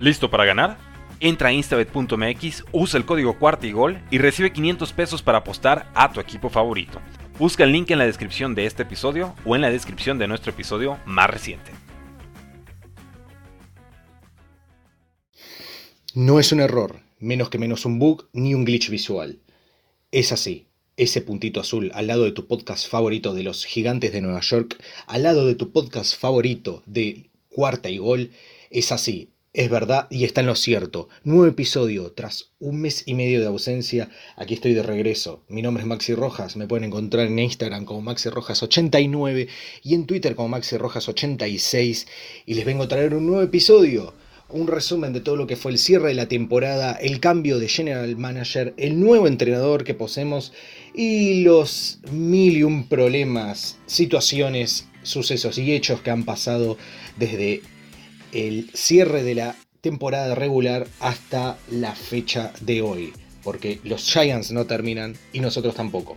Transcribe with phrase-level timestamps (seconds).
[0.00, 0.78] ¿Listo para ganar?
[1.18, 5.90] Entra a instabet.mx, usa el código cuarta y gol y recibe 500 pesos para apostar
[5.92, 7.00] a tu equipo favorito.
[7.36, 10.52] Busca el link en la descripción de este episodio o en la descripción de nuestro
[10.52, 11.72] episodio más reciente.
[16.14, 19.40] No es un error, menos que menos un bug ni un glitch visual.
[20.12, 24.20] Es así, ese puntito azul al lado de tu podcast favorito de los gigantes de
[24.20, 28.30] Nueva York, al lado de tu podcast favorito de Cuarta y Gol,
[28.70, 31.08] es así, es verdad y está en lo cierto.
[31.24, 35.42] Nuevo episodio, tras un mes y medio de ausencia, aquí estoy de regreso.
[35.48, 39.48] Mi nombre es Maxi Rojas, me pueden encontrar en Instagram como Maxi Rojas89
[39.82, 42.06] y en Twitter como Maxi Rojas86
[42.46, 44.14] y les vengo a traer un nuevo episodio.
[44.48, 47.66] Un resumen de todo lo que fue el cierre de la temporada, el cambio de
[47.66, 50.52] general manager, el nuevo entrenador que poseemos
[50.94, 56.78] y los mil y un problemas, situaciones, sucesos y hechos que han pasado
[57.18, 57.60] desde
[58.32, 64.66] el cierre de la temporada regular hasta la fecha de hoy, porque los Giants no
[64.66, 66.16] terminan y nosotros tampoco.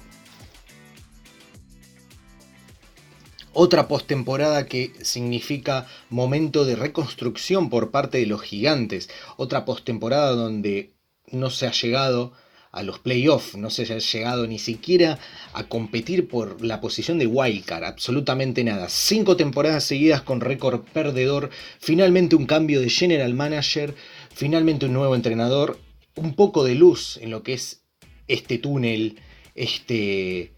[3.53, 9.09] Otra postemporada que significa momento de reconstrucción por parte de los gigantes.
[9.35, 10.93] Otra postemporada donde
[11.27, 12.31] no se ha llegado
[12.71, 15.19] a los playoffs, no se ha llegado ni siquiera
[15.53, 18.87] a competir por la posición de wildcard, absolutamente nada.
[18.87, 23.93] Cinco temporadas seguidas con récord perdedor, finalmente un cambio de general manager,
[24.33, 25.79] finalmente un nuevo entrenador,
[26.15, 27.83] un poco de luz en lo que es
[28.27, 29.19] este túnel,
[29.53, 30.53] este,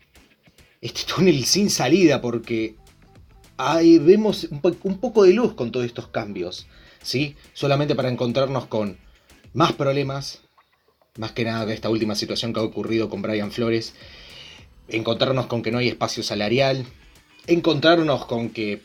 [0.81, 2.75] este túnel sin salida, porque
[3.57, 6.67] ahí vemos un, un poco de luz con todos estos cambios,
[7.01, 7.35] ¿sí?
[7.53, 8.99] Solamente para encontrarnos con
[9.53, 10.42] más problemas,
[11.17, 13.93] más que nada de esta última situación que ha ocurrido con Brian Flores,
[14.87, 16.85] encontrarnos con que no hay espacio salarial,
[17.47, 18.81] encontrarnos con que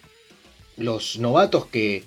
[0.76, 2.04] los novatos que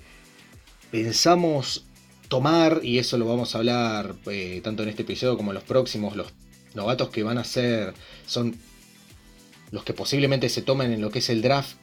[0.90, 1.84] pensamos
[2.28, 5.64] tomar, y eso lo vamos a hablar eh, tanto en este episodio como en los
[5.64, 6.32] próximos, los
[6.74, 7.92] novatos que van a ser,
[8.26, 8.56] son
[9.70, 11.76] los que posiblemente se tomen en lo que es el draft,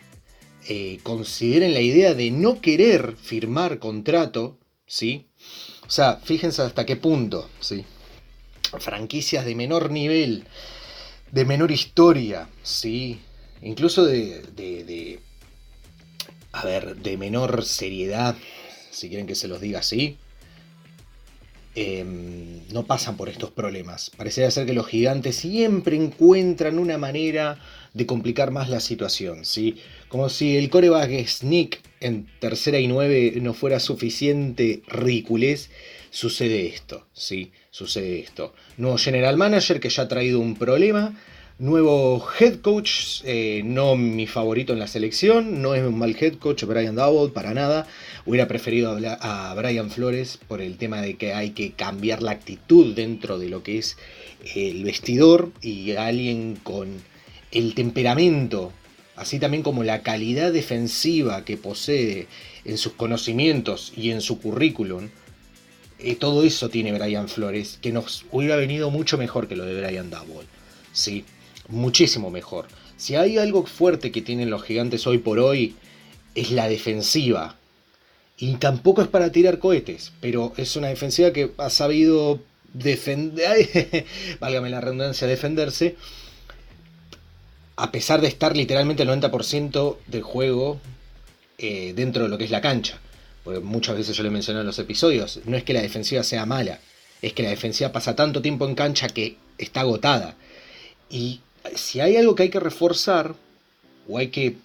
[0.68, 5.28] eh, consideren la idea de no querer firmar contrato, ¿sí?
[5.88, 7.86] O sea, fíjense hasta qué punto, ¿sí?
[8.80, 10.46] Franquicias de menor nivel,
[11.32, 13.20] de menor historia, ¿sí?
[13.62, 15.20] Incluso de, de,
[16.52, 18.36] a ver, de menor seriedad,
[18.92, 20.18] si quieren que se los diga así,
[21.76, 24.12] em, no pasan por estos problemas.
[24.16, 27.60] Parecería ser que los gigantes siempre encuentran una manera
[27.94, 29.78] de complicar más la situación, ¿sí?
[30.08, 35.70] Como si el coreback Sneak en tercera y nueve no fuera suficiente ridiculez,
[36.12, 37.52] sucede esto, ¿sí?
[37.72, 38.54] Sucede esto.
[38.78, 41.14] Nuevo general manager que ya ha traído un problema.
[41.60, 46.36] Nuevo head coach, eh, no mi favorito en la selección, no es un mal head
[46.36, 47.86] coach, Brian Double, para nada.
[48.26, 52.96] Hubiera preferido a Brian Flores por el tema de que hay que cambiar la actitud
[52.96, 53.98] dentro de lo que es
[54.56, 57.02] el vestidor y alguien con
[57.52, 58.72] el temperamento,
[59.16, 62.28] así también como la calidad defensiva que posee
[62.64, 65.10] en sus conocimientos y en su currículum,
[66.02, 69.82] eh, todo eso tiene Brian Flores, que nos hubiera venido mucho mejor que lo de
[69.82, 70.48] Brian Double.
[70.94, 71.26] Sí,
[71.68, 72.68] muchísimo mejor.
[72.96, 75.76] Si hay algo fuerte que tienen los gigantes hoy por hoy,
[76.36, 77.58] es la defensiva.
[78.38, 82.40] Y tampoco es para tirar cohetes, pero es una defensiva que ha sabido
[82.74, 84.06] defender,
[84.40, 85.98] válgame la redundancia, defenderse,
[87.76, 90.80] a pesar de estar literalmente el 90% del juego
[91.58, 93.00] eh, dentro de lo que es la cancha
[93.62, 96.80] muchas veces yo le mencioné en los episodios, no es que la defensiva sea mala,
[97.22, 100.36] es que la defensiva pasa tanto tiempo en cancha que está agotada.
[101.10, 101.42] Y
[101.76, 103.36] si hay algo que hay que reforzar,
[104.08, 104.56] o hay que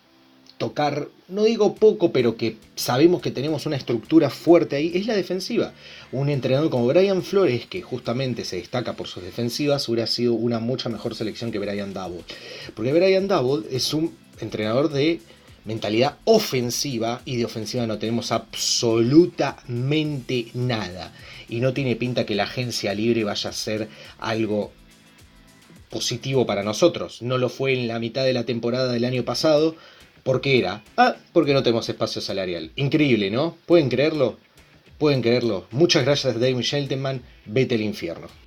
[0.58, 5.14] tocar, no digo poco, pero que sabemos que tenemos una estructura fuerte ahí, es la
[5.14, 5.72] defensiva.
[6.12, 10.60] Un entrenador como Brian Flores, que justamente se destaca por sus defensivas, hubiera sido una
[10.60, 12.22] mucha mejor selección que Brian Double.
[12.74, 15.20] Porque Brian Double es un entrenador de
[15.64, 21.12] mentalidad ofensiva y de ofensiva no tenemos absolutamente nada.
[21.48, 24.72] Y no tiene pinta que la agencia libre vaya a ser algo
[25.90, 27.22] positivo para nosotros.
[27.22, 29.76] No lo fue en la mitad de la temporada del año pasado.
[30.22, 30.82] ¿Por qué era?
[30.96, 32.72] Ah, porque no tenemos espacio salarial.
[32.76, 33.56] Increíble, ¿no?
[33.66, 34.38] ¿Pueden creerlo?
[34.98, 35.66] Pueden creerlo.
[35.70, 37.22] Muchas gracias, David Sheltonman.
[37.46, 38.43] Vete al infierno.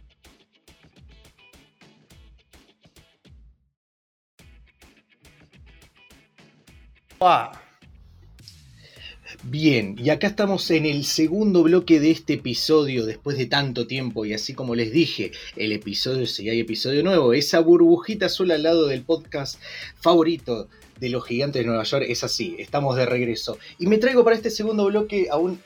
[9.44, 14.26] Bien, y acá estamos en el segundo bloque de este episodio después de tanto tiempo
[14.26, 18.64] y así como les dije, el episodio, si hay episodio nuevo, esa burbujita azul al
[18.64, 19.60] lado del podcast
[20.00, 20.70] favorito
[21.00, 23.58] de los gigantes de Nueva York es así, estamos de regreso.
[23.80, 25.60] Y me traigo para este segundo bloque a un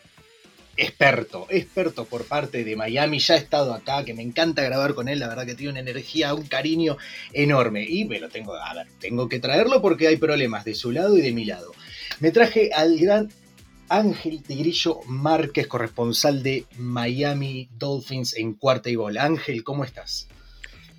[0.77, 5.07] experto, experto por parte de Miami, ya ha estado acá, que me encanta grabar con
[5.07, 6.97] él, la verdad que tiene una energía, un cariño
[7.33, 7.85] enorme.
[7.88, 11.18] Y me lo tengo, a ver, tengo que traerlo porque hay problemas de su lado
[11.18, 11.71] y de mi lado.
[12.19, 13.29] Me traje al gran
[13.89, 19.17] Ángel Tigrillo Márquez, corresponsal de Miami Dolphins en cuarta y gol.
[19.17, 20.29] Ángel, ¿cómo estás?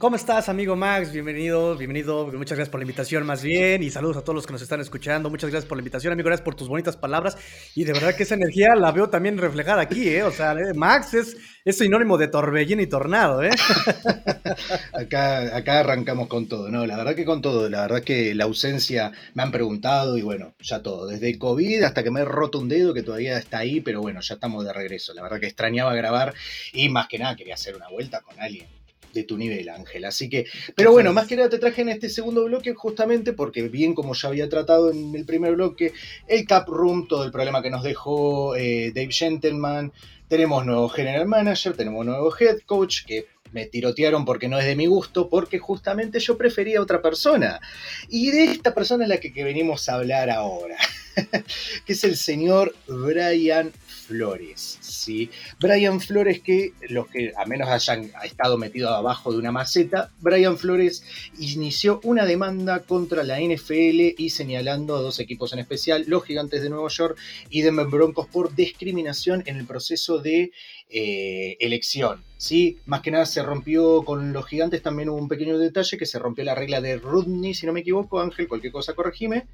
[0.02, 1.12] ¿Cómo estás, amigo Max?
[1.12, 2.26] Bienvenido, bienvenido.
[2.26, 3.84] Muchas gracias por la invitación, más bien.
[3.84, 5.30] Y saludos a todos los que nos están escuchando.
[5.30, 6.26] Muchas gracias por la invitación, amigo.
[6.26, 7.38] Gracias por tus bonitas palabras.
[7.76, 10.24] Y de verdad que esa energía la veo también reflejada aquí, ¿eh?
[10.24, 13.50] O sea, eh, Max es, es sinónimo de torbellino y tornado, ¿eh?
[14.92, 16.84] acá, acá arrancamos con todo, ¿no?
[16.84, 17.70] La verdad que con todo.
[17.70, 21.06] La verdad que la ausencia me han preguntado y bueno, ya todo.
[21.06, 24.20] Desde COVID hasta que me he roto un dedo que todavía está ahí, pero bueno,
[24.20, 25.14] ya estamos de regreso.
[25.14, 26.34] La verdad que extrañaba grabar
[26.72, 28.81] y más que nada quería hacer una vuelta con alguien
[29.12, 30.04] de tu nivel, Ángel.
[30.04, 33.68] Así que, pero bueno, más que nada te traje en este segundo bloque justamente porque
[33.68, 35.92] bien como ya había tratado en el primer bloque,
[36.26, 39.92] el Cap Room, todo el problema que nos dejó eh, Dave Gentleman,
[40.28, 44.76] tenemos nuevo general manager, tenemos nuevo head coach que me tirotearon porque no es de
[44.76, 47.60] mi gusto, porque justamente yo prefería a otra persona.
[48.08, 50.76] Y de esta persona es la que, que venimos a hablar ahora,
[51.86, 53.72] que es el señor Brian
[54.12, 54.78] Flores.
[54.82, 55.30] ¿sí?
[55.58, 60.58] Brian Flores, que los que a menos hayan estado metidos abajo de una maceta, Brian
[60.58, 61.02] Flores
[61.38, 66.62] inició una demanda contra la NFL y señalando a dos equipos en especial, los Gigantes
[66.62, 67.16] de Nueva York
[67.48, 70.52] y Denver Broncos, por discriminación en el proceso de
[70.90, 72.22] eh, elección.
[72.36, 72.80] ¿sí?
[72.84, 76.18] Más que nada se rompió con los Gigantes, también hubo un pequeño detalle que se
[76.18, 79.46] rompió la regla de Rudney, si no me equivoco, Ángel, cualquier cosa corregime.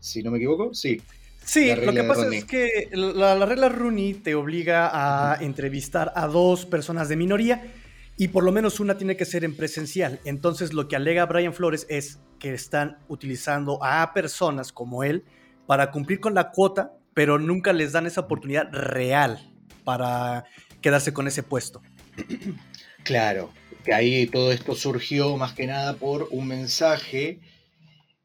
[0.00, 1.00] Si no me equivoco, sí.
[1.44, 6.66] Sí, lo que pasa es que la, regla Rooney te obliga a entrevistar a dos
[6.66, 7.62] personas de minoría
[8.16, 10.20] y por lo menos una tiene que ser en presencial.
[10.24, 15.24] Entonces lo que alega Brian Flores es que están utilizando a personas como él
[15.66, 19.52] para cumplir con la cuota, pero nunca les dan esa oportunidad real
[19.84, 20.44] para
[20.80, 21.82] quedarse con ese puesto.
[23.02, 23.50] Claro,
[23.84, 27.40] que ahí todo esto surgió más que nada por un mensaje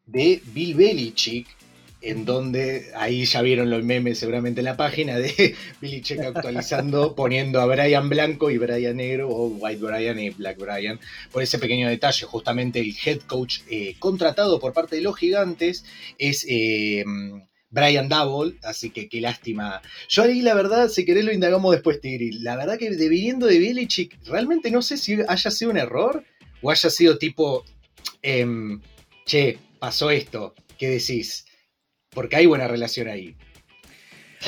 [0.05, 1.58] de Bill Belichick
[2.01, 7.15] en donde ahí ya vieron los memes seguramente en la página de Billy Check actualizando,
[7.15, 10.99] poniendo a Brian Blanco y Brian Negro, o White Brian y Black Brian,
[11.31, 12.25] por ese pequeño detalle.
[12.25, 15.83] Justamente el head coach eh, contratado por parte de los gigantes
[16.17, 17.03] es eh,
[17.69, 19.81] Brian Double, así que qué lástima.
[20.07, 22.31] Yo ahí la verdad, si querés lo indagamos después, Tigri.
[22.31, 26.23] La verdad que de, viniendo de Belichick, realmente no sé si haya sido un error
[26.61, 27.63] o haya sido tipo,
[28.21, 28.81] em,
[29.25, 31.45] che, pasó esto, ¿qué decís?
[32.11, 33.35] Porque hay buena relación ahí.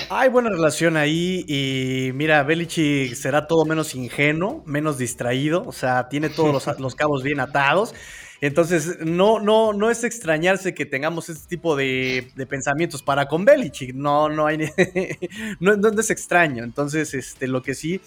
[0.10, 6.08] Hay buena relación ahí y mira, Belichick será todo menos ingenuo, menos distraído, o sea,
[6.08, 7.94] tiene todos los, cabos bien atados.
[8.40, 13.94] Entonces, no, no, no es extrañarse que tengamos este tipo de, pensamientos para con Belichick.
[13.94, 14.58] No, no hay
[15.60, 16.63] no, no, es extraño.
[16.63, 18.02] Entonces, este, lo que sí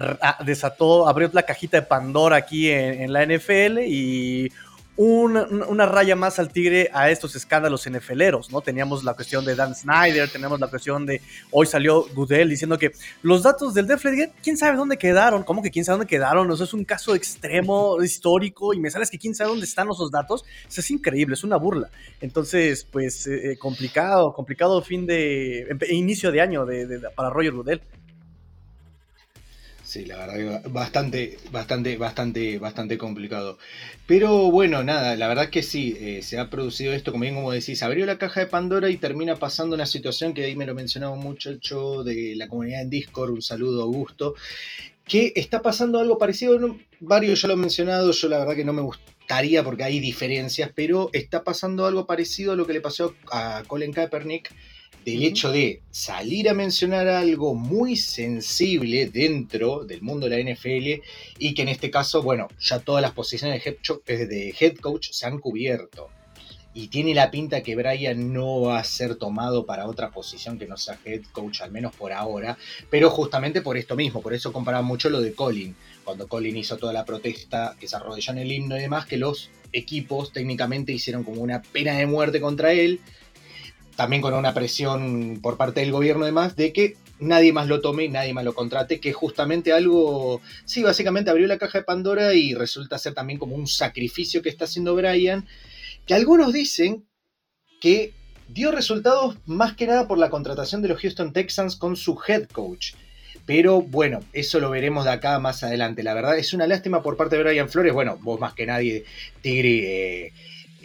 [0.00, 4.50] ah, desató, abrió la cajita de Pandora aquí en, en la NFL y
[4.96, 8.60] una, raya más al tigre a estos escándalos NFLeros, ¿no?
[8.60, 11.20] Teníamos la cuestión de Dan Snyder, tenemos la cuestión de,
[11.50, 12.92] hoy salió Goodell diciendo que
[13.22, 16.50] los datos del Deflategate, quién sabe dónde quedaron, ¿cómo que quién sabe dónde quedaron?
[16.52, 20.10] Eso es un caso extremo, histórico, y me sales que quién sabe dónde están esos
[20.10, 21.90] datos, es increíble, es una burla.
[22.20, 26.66] Entonces, pues, eh, eh, complicado, complicado fin de, inicio de año
[27.16, 27.80] para Roger Goodell.
[29.94, 33.58] Sí, la verdad que bastante, bastante, bastante, bastante complicado.
[34.08, 37.52] Pero bueno, nada, la verdad que sí, eh, se ha producido esto, como bien como
[37.52, 40.74] decís, abrió la caja de Pandora y termina pasando una situación que ahí me lo
[40.74, 44.34] mencionaba un muchacho de la comunidad en Discord, un saludo Augusto,
[45.06, 46.58] que está pasando algo parecido,
[46.98, 50.72] varios ya lo han mencionado, yo la verdad que no me gustaría porque hay diferencias,
[50.74, 54.50] pero está pasando algo parecido a lo que le pasó a Colin Kaepernick
[55.04, 61.02] del hecho de salir a mencionar algo muy sensible dentro del mundo de la NFL
[61.38, 64.76] y que en este caso, bueno, ya todas las posiciones de head, eh, de head
[64.76, 66.08] coach se han cubierto.
[66.76, 70.66] Y tiene la pinta que Brian no va a ser tomado para otra posición que
[70.66, 72.58] no sea head coach, al menos por ahora,
[72.90, 76.76] pero justamente por esto mismo, por eso comparaba mucho lo de Colin, cuando Colin hizo
[76.76, 80.92] toda la protesta, que se arrodilló en el himno y demás, que los equipos técnicamente
[80.92, 83.00] hicieron como una pena de muerte contra él,
[83.96, 88.04] también con una presión por parte del gobierno además de que nadie más lo tome
[88.04, 92.34] y nadie más lo contrate, que justamente algo, sí, básicamente abrió la caja de Pandora
[92.34, 95.46] y resulta ser también como un sacrificio que está haciendo Brian,
[96.06, 97.04] que algunos dicen
[97.80, 98.12] que
[98.48, 102.48] dio resultados más que nada por la contratación de los Houston Texans con su head
[102.48, 102.94] coach.
[103.46, 106.02] Pero bueno, eso lo veremos de acá más adelante.
[106.02, 107.92] La verdad es una lástima por parte de Brian Flores.
[107.92, 109.04] Bueno, vos más que nadie,
[109.42, 110.32] Tigre, eh,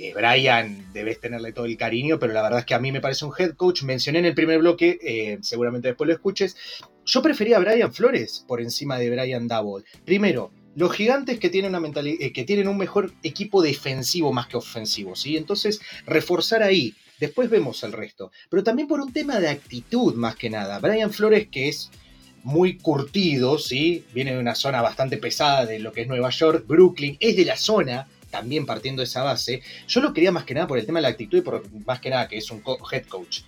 [0.01, 3.01] Eh, Brian, debes tenerle todo el cariño, pero la verdad es que a mí me
[3.01, 3.83] parece un head coach.
[3.83, 6.55] Mencioné en el primer bloque, eh, seguramente después lo escuches.
[7.05, 9.83] Yo prefería a Brian Flores por encima de Brian Double.
[10.05, 14.47] Primero, los gigantes que tienen, una mentalidad, eh, que tienen un mejor equipo defensivo más
[14.47, 15.35] que ofensivo, ¿sí?
[15.35, 16.95] Entonces, reforzar ahí.
[17.19, 18.31] Después vemos el resto.
[18.49, 20.79] Pero también por un tema de actitud, más que nada.
[20.79, 21.91] Brian Flores, que es
[22.43, 24.05] muy curtido, ¿sí?
[24.13, 27.43] Viene de una zona bastante pesada de lo que es Nueva York, Brooklyn, es de
[27.43, 29.61] la zona, también partiendo de esa base.
[29.87, 31.99] Yo lo quería más que nada por el tema de la actitud y por más
[31.99, 33.41] que nada que es un head coach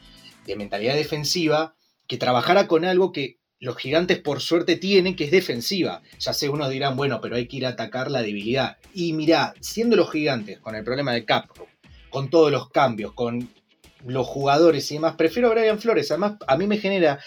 [0.46, 1.76] de mentalidad defensiva,
[2.08, 6.02] que trabajara con algo que los gigantes por suerte tienen, que es defensiva.
[6.20, 8.78] Ya sé, unos dirán, bueno, pero hay que ir a atacar la debilidad.
[8.94, 11.50] Y mirá, siendo los gigantes, con el problema de cap,
[12.10, 13.50] con todos los cambios, con
[14.04, 16.10] los jugadores y demás, prefiero a Brian Flores.
[16.10, 17.20] Además, a mí me genera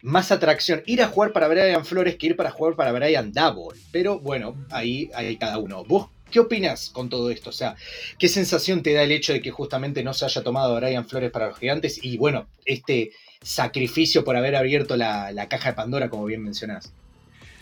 [0.00, 3.78] más atracción ir a jugar para Brian Flores que ir para jugar para Brian Double.
[3.92, 5.84] Pero bueno, ahí hay cada uno.
[5.84, 7.50] ¿Vos qué opinas con todo esto?
[7.50, 7.76] O sea,
[8.18, 11.06] ¿qué sensación te da el hecho de que justamente no se haya tomado a Brian
[11.06, 11.98] Flores para los gigantes?
[12.02, 16.92] Y bueno, este sacrificio por haber abierto la, caja de Pandora, como bien mencionás.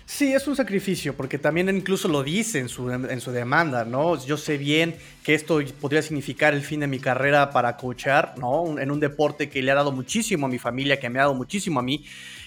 [0.07, 4.23] Sí, es un sacrificio, porque también incluso lo dice en su, en su demanda, ¿no?
[4.23, 8.79] Yo sé bien que esto podría significar el fin de mi carrera para coachar, ¿no?
[8.79, 11.35] En un deporte que le ha dado muchísimo a mi familia, que me ha dado
[11.35, 12.05] muchísimo a mí,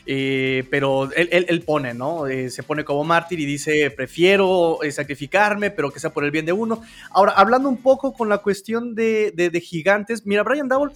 [0.07, 2.27] eh, pero él, pone, ¿no?
[2.27, 6.31] Eh, se pone como mártir y dice, prefiero eh, sacrificarme, pero que sea por el
[6.31, 6.81] bien de uno.
[7.11, 10.91] Ahora, hablando un poco con la cuestión de, de, de gigantes, mira, Brian Dowell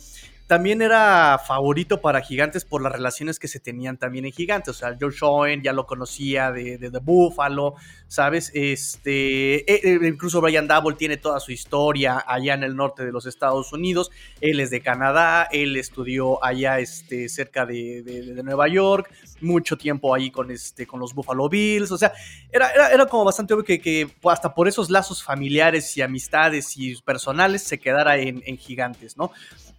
[0.51, 4.67] también era favorito para Gigantes por las relaciones que se tenían también en Gigantes.
[4.67, 7.75] O sea, George Owen ya lo conocía de, de, Buffalo,
[8.09, 8.51] ¿sabes?
[8.53, 13.13] Este, e, e, incluso Brian Double tiene toda su historia allá en el norte de
[13.13, 14.11] los Estados Unidos.
[14.41, 18.03] Él es de Canadá, él estudió allá este, cerca de,
[18.43, 21.93] Nueva York, mucho tiempo ahí con, este, con los Buffalo Bills.
[21.93, 22.11] O sea,
[22.51, 27.01] era, era, como bastante obvio que, que, hasta por esos lazos familiares y amistades y
[27.03, 29.31] personales se quedara en Gigantes, ¿no?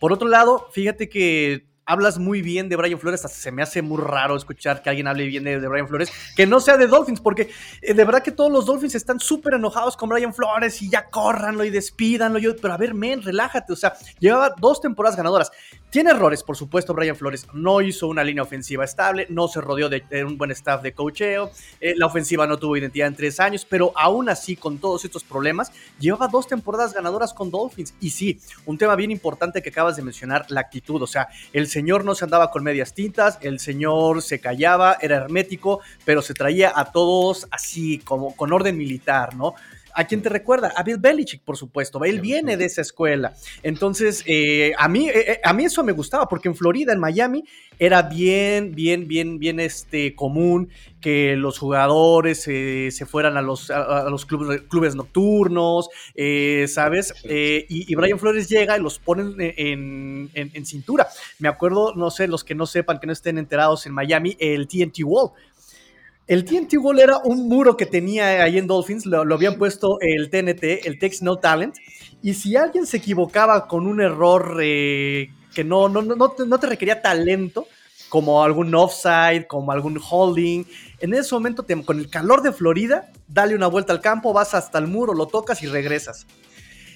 [0.03, 3.83] Por otro lado, fíjate que hablas muy bien de Brian Flores, hasta se me hace
[3.83, 7.21] muy raro escuchar que alguien hable bien de, Brian Flores, que no sea de Dolphins,
[7.21, 7.51] porque
[7.81, 11.09] eh, de verdad que todos los Dolphins están súper enojados con Brian Flores y ya
[11.11, 12.39] córranlo y despídanlo.
[12.39, 15.51] Yo, pero a ver, men, relájate, o sea, llevaba dos temporadas ganadoras.
[15.93, 17.47] Tiene errores, por supuesto, Brian Flores.
[17.53, 21.51] No hizo una línea ofensiva estable, no se rodeó de, un buen staff de cocheo,
[21.83, 25.23] eh, la ofensiva no tuvo identidad en tres años, pero aún así, con todos estos
[25.23, 25.71] problemas,
[26.01, 27.93] llevaba dos temporadas ganadoras con Dolphins.
[28.01, 31.03] Y sí, un tema bien importante que acabas de mencionar, la actitud.
[31.03, 35.17] O sea, el señor no se andaba con medias tintas, el señor se callaba, era
[35.17, 39.57] hermético, pero se traía a todos así, como con orden militar, ¿no?
[39.95, 40.73] ¿A quién te recuerda?
[40.77, 42.03] A Bill Belichick, por supuesto.
[42.05, 43.35] Él viene de esa escuela.
[43.63, 47.01] Entonces, eh, a, mí, eh, eh, a mí eso me gustaba, porque en Florida, en
[47.01, 47.45] Miami,
[47.79, 50.71] era bien, bien, bien, bien este, común
[51.01, 55.89] que los jugadores se fueran a los, a, los clubes, clubes, nocturnos,
[56.69, 57.13] ¿sabes?
[57.25, 61.09] y, Brian Flores llega y los ponen en, en, cintura.
[61.41, 64.69] Me acuerdo, no sé, los que no sepan, que no estén enterados en Miami, el
[64.69, 65.33] TNT Wall
[66.33, 70.31] el TNT Wall era un muro que tenía ahí en Dolphins, lo, habían puesto el
[70.31, 71.77] TNT, el Takes No Talent,
[72.23, 76.67] y si alguien se equivocaba con un error eh, que no, no, no, no, te,
[76.67, 77.67] requería talento,
[78.09, 80.65] como algún offside, como algún holding,
[81.01, 84.79] en ese momento, con el calor de Florida, dale una vuelta al campo, vas hasta
[84.79, 86.27] el muro, lo tocas y regresas.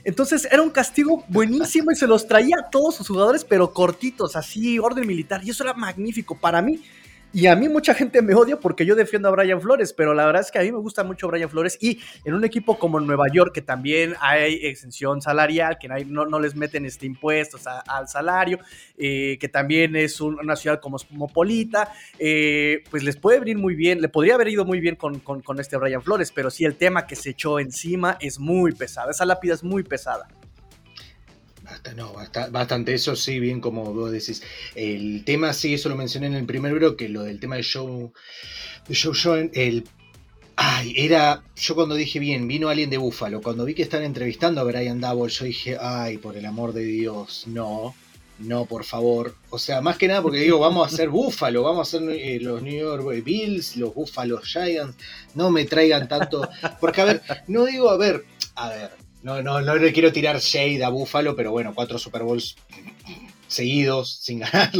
[0.05, 4.37] Entonces era un castigo buenísimo y se los traía a todos sus jugadores, pero cortitos,
[4.37, 5.43] así, orden militar.
[5.45, 6.39] Y eso era magnífico.
[6.39, 6.81] Para mí,
[7.37, 10.25] y a mí mucha gente me odia porque yo defiendo a Brian Flores, pero la
[10.25, 12.99] verdad es que a mí me gusta mucho Brian Flores y en un equipo como
[12.99, 18.59] Nueva York, que también hay exención salarial, que no, les meten este impuestos al salario,
[18.97, 24.01] eh, que también es una ciudad como cosmopolita, eh, pues les puede venir muy bien,
[24.01, 27.07] le podría haber ido muy bien con, con este Brian Flores, pero sí el tema
[27.07, 30.27] que se echó encima es muy pesado, esa lápida es muy pesada.
[31.97, 32.13] No,
[32.51, 34.43] bastante, eso sí, bien como vos decís.
[34.75, 38.13] El tema, sí, eso lo mencioné en el primer bloque, lo del tema de Show,
[38.87, 39.85] de Show Show, el...
[40.59, 44.61] Ay, era, yo cuando dije bien, vino alguien de Búfalo, cuando vi que están entrevistando
[44.61, 47.95] a Brian Double, yo dije, ay, por el amor de Dios, no,
[48.39, 49.35] no, por favor.
[49.51, 52.39] O sea, más que nada porque digo, vamos a hacer Búfalo, vamos a hacer eh,
[52.41, 54.97] los New York Bills, los Búfalos Giants,
[55.35, 56.49] no me traigan tanto.
[56.81, 58.91] Porque, a ver, no digo, a ver, a ver,
[59.27, 62.55] no, no, no le quiero tirar shade a Buffalo, pero bueno, cuatro Super Bowls
[63.49, 64.71] seguidos, sin ganar.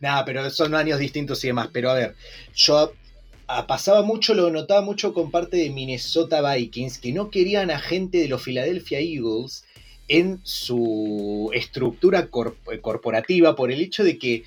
[0.00, 1.68] Nada, pero son años distintos y demás.
[1.72, 2.16] Pero a ver,
[2.52, 2.92] yo
[3.68, 8.18] pasaba mucho, lo notaba mucho con parte de Minnesota Vikings, que no querían a gente
[8.18, 9.64] de los Philadelphia Eagles
[10.08, 14.42] en su estructura corporativa por el hecho de que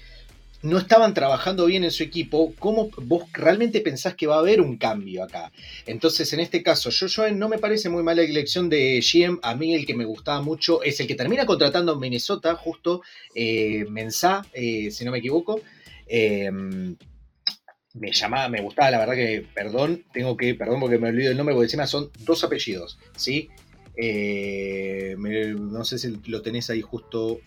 [0.66, 4.62] no estaban trabajando bien en su equipo, ¿cómo vos realmente pensás que va a haber
[4.62, 5.52] un cambio acá?
[5.86, 9.40] Entonces, en este caso, yo, no me parece muy mala elección de GM.
[9.44, 13.02] A mí el que me gustaba mucho es el que termina contratando en Minnesota, justo
[13.36, 15.62] eh, Mensah, eh, si no me equivoco.
[16.08, 16.96] Em,
[17.94, 21.38] me llamaba, me gustaba, la verdad que, perdón, tengo que, perdón porque me olvido el
[21.38, 23.50] nombre, porque encima son dos apellidos, ¿sí?
[23.96, 27.40] Eh, no sé si lo tenés ahí justo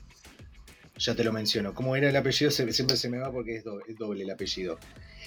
[0.99, 1.75] ya te lo menciono.
[1.75, 2.51] ¿Cómo era el apellido?
[2.51, 4.79] siempre se me va porque es doble, el apellido.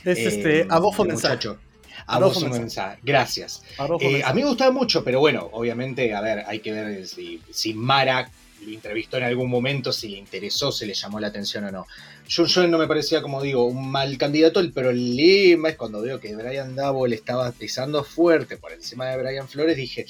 [0.03, 1.59] Es este, eh, Adolfo Muchacho.
[2.07, 2.97] Adolfo Mensah.
[3.03, 3.63] Gracias.
[3.99, 7.41] Eh, a mí me gustaba mucho, pero bueno, obviamente, a ver, hay que ver si,
[7.51, 8.29] si Mara
[8.65, 11.87] lo entrevistó en algún momento, si le interesó, si le llamó la atención o no.
[12.29, 14.59] Jones no me parecía, como digo, un mal candidato.
[14.59, 19.47] El problema es cuando veo que Brian le estaba pisando fuerte por encima de Brian
[19.47, 20.05] Flores, dije,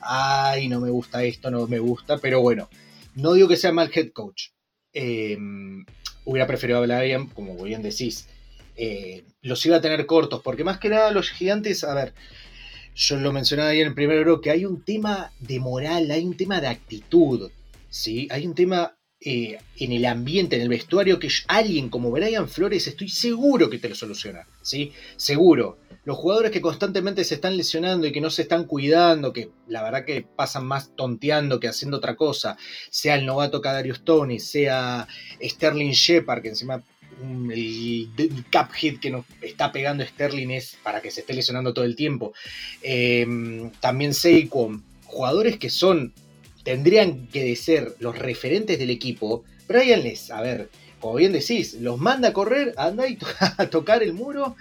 [0.00, 2.68] ay, no me gusta esto, no me gusta, pero bueno,
[3.14, 4.48] no digo que sea mal head coach.
[4.94, 5.84] Em,
[6.24, 8.28] hubiera preferido a Brian, como bien decís.
[8.76, 12.14] Eh, los iba a tener cortos, porque más que nada los gigantes, a ver,
[12.94, 16.36] yo lo mencionaba ahí en el primer que hay un tema de moral, hay un
[16.36, 17.50] tema de actitud,
[17.90, 18.28] ¿sí?
[18.30, 18.93] Hay un tema
[19.24, 23.78] eh, en el ambiente, en el vestuario, que alguien como Brian Flores estoy seguro que
[23.78, 24.92] te lo soluciona, ¿sí?
[25.16, 29.50] Seguro los jugadores que constantemente se están lesionando y que no se están cuidando, que
[29.66, 32.56] la verdad que pasan más tonteando que haciendo otra cosa,
[32.90, 35.08] sea el novato Kadarius Tony, sea
[35.42, 36.82] Sterling Shepard, que encima
[37.22, 38.08] mm, el,
[38.50, 41.96] cap hit que nos está pegando Sterling es para que se esté lesionando todo el
[41.96, 42.34] tiempo.
[42.82, 46.12] Em, también Saquon, jugadores que son,
[46.64, 49.44] tendrían que ser los referentes del equipo.
[49.68, 50.68] Brian Les, a ver,
[51.00, 53.16] como bien decís, los manda a correr, anda y
[53.58, 54.56] a tocar el muro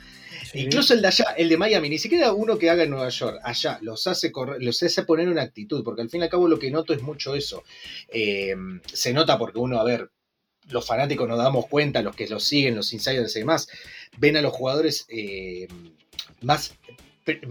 [0.53, 3.39] Incluso el de allá, el de Miami, ni siquiera uno que haga en Nueva York,
[3.43, 6.47] allá, los hace, correr, los hace poner una actitud, porque al fin y al cabo
[6.47, 7.63] lo que noto es mucho eso.
[8.09, 8.55] Eh,
[8.91, 10.11] se nota porque uno, a ver,
[10.69, 13.67] los fanáticos nos damos cuenta, los que los siguen, los insiders y demás,
[14.17, 15.67] ven a los jugadores eh,
[16.41, 16.75] más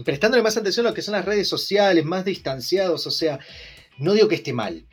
[0.05, 3.39] prestándole más atención a lo que son las redes sociales, más distanciados, o sea,
[3.97, 4.85] no digo que esté mal,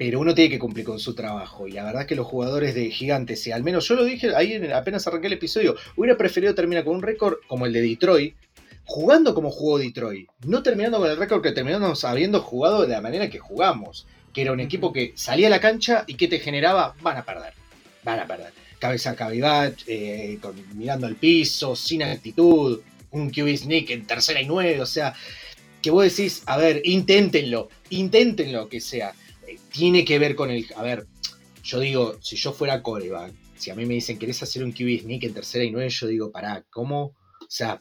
[0.00, 1.68] pero uno tiene que cumplir con su trabajo.
[1.68, 4.34] Y la verdad es que los jugadores de Gigantes, si al menos yo lo dije
[4.34, 8.34] ahí apenas arranqué el episodio, hubiera preferido terminar con un récord como el de Detroit,
[8.84, 13.00] jugando como jugó Detroit, no terminando con el récord que terminamos habiendo jugado de la
[13.00, 16.38] manera que jugamos, que era un equipo que salía a la cancha y que te
[16.38, 17.52] generaba, van a perder,
[18.02, 18.52] van a perder.
[18.78, 20.38] Cabeza a cavidad, eh,
[20.74, 25.14] mirando al piso, sin actitud, un QB sneak en tercera y nueve, o sea,
[25.82, 29.14] que vos decís, a ver, inténtenlo, inténtenlo que sea
[29.70, 30.66] tiene que ver con el.
[30.76, 31.06] A ver,
[31.62, 35.02] yo digo, si yo fuera coreback, si a mí me dicen, ¿querés hacer un QB
[35.02, 35.90] sneak en tercera y nueve?
[35.90, 37.02] Yo digo, pará, ¿cómo?
[37.40, 37.80] O sea,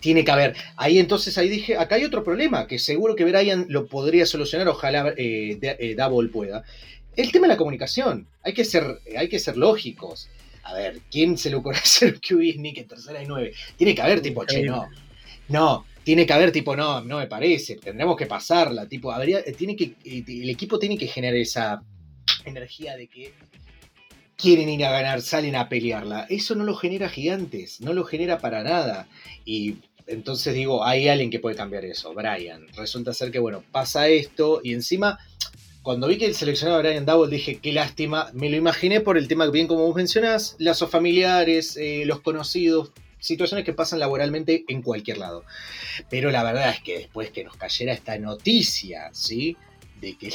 [0.00, 0.56] tiene que haber.
[0.76, 4.68] Ahí entonces ahí dije, acá hay otro problema, que seguro que Brian lo podría solucionar,
[4.68, 6.64] ojalá eh, eh Double pueda.
[7.16, 8.28] El tema de la comunicación.
[8.42, 10.28] Hay que ser, hay que ser lógicos.
[10.62, 13.52] A ver, ¿quién se le ocurre hacer un QB sneak en tercera y nueve?
[13.76, 14.88] Tiene que haber tipo, che, no.
[15.48, 19.76] No, tiene que haber tipo, no, no me parece, tendremos que pasarla, tipo, habría, tiene
[19.76, 21.82] que, el equipo tiene que generar esa
[22.46, 23.34] energía de que
[24.34, 26.24] quieren ir a ganar, salen a pelearla.
[26.30, 29.06] Eso no lo genera gigantes, no lo genera para nada.
[29.44, 29.74] Y
[30.06, 32.66] entonces digo, hay alguien que puede cambiar eso, Brian.
[32.74, 35.18] Resulta ser que, bueno, pasa esto y encima,
[35.82, 39.28] cuando vi que el seleccionado Brian Double, dije, qué lástima, me lo imaginé por el
[39.28, 44.82] tema, bien como vos mencionás, lazos familiares, eh, los conocidos, situaciones que pasan laboralmente en
[44.82, 45.44] cualquier lado.
[46.10, 49.56] Pero la verdad es que después que nos cayera esta noticia, ¿sí?
[50.00, 50.32] De que,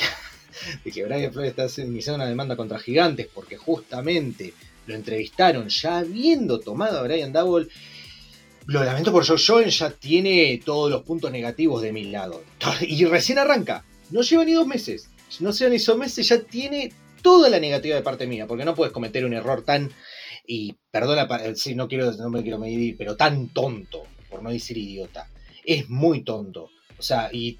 [0.83, 4.53] de que Brian Flores está iniciando una demanda contra gigantes porque justamente
[4.85, 7.67] lo entrevistaron ya habiendo tomado a Brian Double.
[8.65, 12.43] Lo lamento por Joe Joen, ya tiene todos los puntos negativos de mi lado.
[12.81, 13.83] Y recién arranca.
[14.09, 15.09] No lleva ni dos meses.
[15.39, 18.47] No lleva ni dos meses, ya tiene toda la negativa de parte mía.
[18.47, 19.91] Porque no puedes cometer un error tan
[20.45, 24.77] y perdona, si no quiero, no me quiero medir, pero tan tonto, por no decir
[24.77, 25.29] idiota,
[25.65, 26.69] es muy tonto.
[26.97, 27.57] O sea, y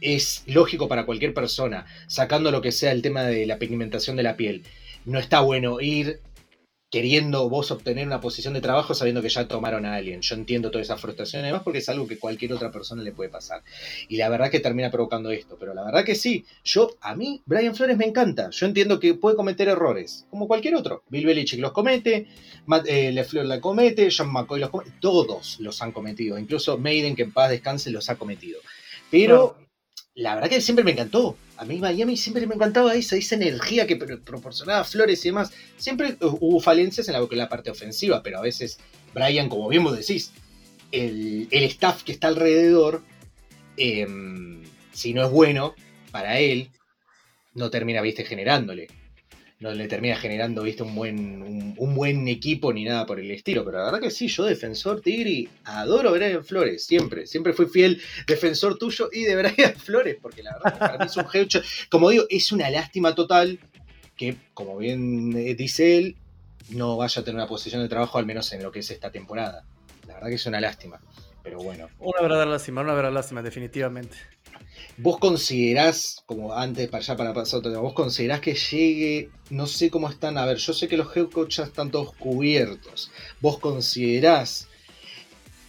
[0.00, 4.22] es lógico para cualquier persona, sacando lo que sea el tema de la pigmentación de
[4.22, 4.62] la piel.
[5.04, 6.20] No está bueno ir
[6.90, 10.22] queriendo vos obtener una posición de trabajo sabiendo que ya tomaron a alguien.
[10.22, 13.28] Yo entiendo toda esa frustración, además porque es algo que cualquier otra persona le puede
[13.28, 13.62] pasar.
[14.08, 17.42] Y la verdad que termina provocando esto, pero la verdad que sí, yo, a mí,
[17.46, 18.50] Brian Flores me encanta.
[18.50, 21.02] Yo entiendo que puede cometer errores, como cualquier otro.
[21.08, 22.26] Bill Belichick los comete,
[22.66, 26.38] Matt eh, LeFleur la comete, John McCoy los comete, todos los han cometido.
[26.38, 28.60] Incluso Maiden, que en paz descanse, los ha cometido.
[29.10, 29.56] Pero
[30.18, 31.36] la verdad que siempre me encantó.
[31.58, 35.52] A mí Miami siempre me encantaba esa, esa energía que proporcionaba Flores y demás.
[35.76, 38.80] Siempre hubo falencias en la, parte ofensiva, pero a veces
[39.14, 40.32] Brian, como bien vos decís,
[40.90, 43.04] el, staff que está alrededor,
[43.76, 45.76] em, si no es bueno
[46.10, 46.70] para él,
[47.54, 48.88] no termina, viste, generándole.
[49.60, 53.64] No le termina generando, viste, un buen, un, buen equipo ni nada por el estilo.
[53.64, 57.26] Pero la verdad que sí, yo defensor Tigri, adoro Brian Flores, siempre.
[57.26, 61.16] Siempre fui fiel defensor tuyo y de Brian Flores, porque la verdad para mí es
[61.16, 61.88] un G8.
[61.88, 63.58] Como digo, es una lástima total
[64.16, 66.16] que, como bien dice él,
[66.70, 69.10] no vaya a tener una posición de trabajo, al menos en lo que es esta
[69.10, 69.64] temporada.
[70.06, 71.00] La verdad que es una lástima.
[71.42, 71.88] Pero bueno.
[71.98, 74.16] Una verdadera lástima, una verdadera lástima, definitivamente.
[74.96, 79.66] ¿Vos considerás, como antes para allá para pasar otro tema, vos considerás que llegue, no
[79.66, 83.10] sé cómo están, a ver, yo sé que los head coaches están todos cubiertos.
[83.40, 84.68] ¿Vos considerás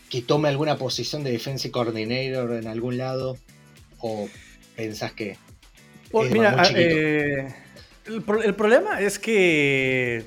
[0.10, 3.38] que tome alguna posición de defensive coordinator en algún lado?
[4.00, 4.28] ¿O
[4.76, 5.38] pensás que...
[6.32, 7.54] mira, eh,
[8.08, 10.26] el, el, problema es que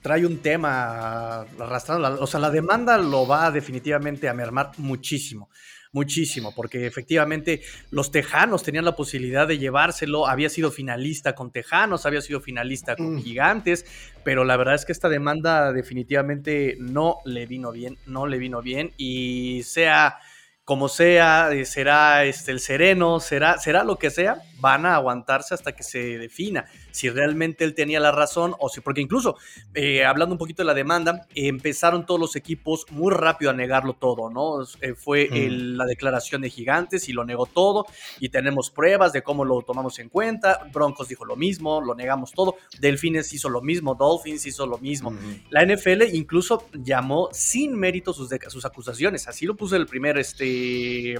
[0.00, 5.48] trae un tema arrastrando, o sea, la demanda lo va definitivamente a mermar muchísimo
[5.94, 12.04] muchísimo, porque efectivamente los Tejanos tenían la posibilidad de llevárselo, había sido finalista con Tejanos,
[12.04, 13.22] había sido finalista con mm.
[13.22, 13.86] Gigantes,
[14.24, 18.60] pero la verdad es que esta demanda definitivamente no le vino bien, no le vino
[18.60, 20.18] bien y sea
[20.64, 25.52] como sea, eh, será este, el sereno, será, será lo que sea, van a aguantarse
[25.52, 29.36] hasta que se defina si realmente él tenía la razón o si, porque incluso,
[29.74, 33.92] eh, hablando un poquito de la demanda, empezaron todos los equipos muy rápido a negarlo
[33.92, 34.62] todo, ¿no?
[34.80, 35.76] Eh, fue mm.
[35.76, 37.84] la declaración de Gigantes y lo negó todo
[38.20, 42.32] y tenemos pruebas de cómo lo tomamos en cuenta, Broncos dijo lo mismo, lo negamos
[42.32, 45.14] todo, Delfines hizo lo mismo, Dolphins hizo lo mismo,
[45.50, 51.16] la NFL incluso llamó sin mérito sus, sus acusaciones, así lo puse el primer, este,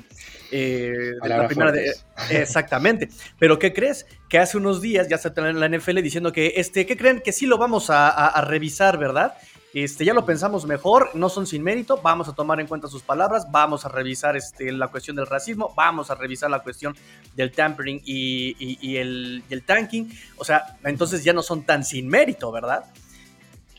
[0.50, 1.92] eh, la primera, de,
[2.30, 3.08] exactamente.
[3.38, 4.06] Pero ¿qué crees?
[4.28, 7.20] Que hace unos días ya se en la NFL diciendo que, este, ¿qué creen?
[7.20, 9.34] Que sí lo vamos a, revisar, ¿verdad?
[9.72, 13.02] Este, ya lo pensamos mejor, no son sin mérito, vamos a tomar en cuenta sus
[13.02, 16.94] palabras, vamos a revisar este, la cuestión del racismo, vamos a revisar la cuestión
[17.34, 22.08] del tampering y, el, y el tanking, o sea, entonces ya no son tan sin
[22.08, 22.84] mérito, ¿verdad?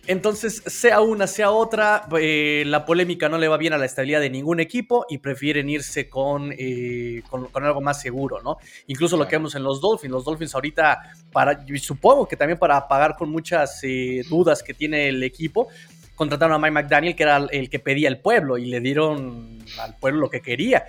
[0.07, 4.19] Entonces, sea una, sea otra, eh, la polémica no le va bien a la estabilidad
[4.19, 8.57] de ningún equipo y prefieren irse con, eh, con, algo más seguro, ¿no?
[8.85, 10.11] Incluso lo que vemos en los Dolphins.
[10.11, 10.99] Los Dolphins ahorita,
[11.31, 15.69] para, supongo que también para pagar con muchas eh, dudas que tiene el equipo,
[16.13, 19.97] contrataron a Mike McDaniel, que era el que pedía el pueblo, y le dieron al
[19.97, 20.85] pueblo lo que quería.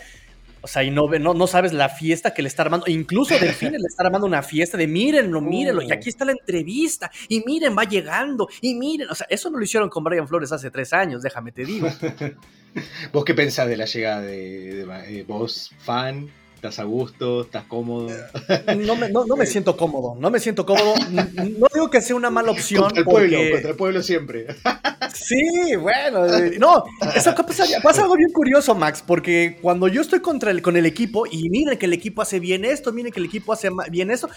[0.66, 2.86] O sea, y no, no, no sabes la fiesta que le está armando.
[2.88, 5.80] Incluso Delfines le está armando una fiesta de mírenlo, mírenlo.
[5.80, 7.08] Y aquí está la entrevista.
[7.28, 8.48] Y miren, va llegando.
[8.60, 9.08] Y miren.
[9.08, 11.86] O sea, eso no lo hicieron con Brian Flores hace tres años, déjame te digo.
[13.12, 16.28] ¿Vos qué pensás de la llegada de, de vos, fan?
[16.66, 17.42] ¿Estás a gusto?
[17.42, 18.08] ¿Estás cómodo?
[18.76, 20.94] No me, no, me siento cómodo, no me siento cómodo.
[21.12, 22.82] No digo que sea una mala opción.
[22.82, 24.48] Contra el pueblo, contra el pueblo siempre.
[25.14, 26.82] Sí, bueno, eh, no,
[27.14, 30.86] eso pasa, pasa, algo bien curioso, Max, porque cuando yo estoy contra el, con el
[30.86, 34.10] equipo y miren que el equipo hace bien esto, miren que el equipo hace bien
[34.10, 34.28] eso,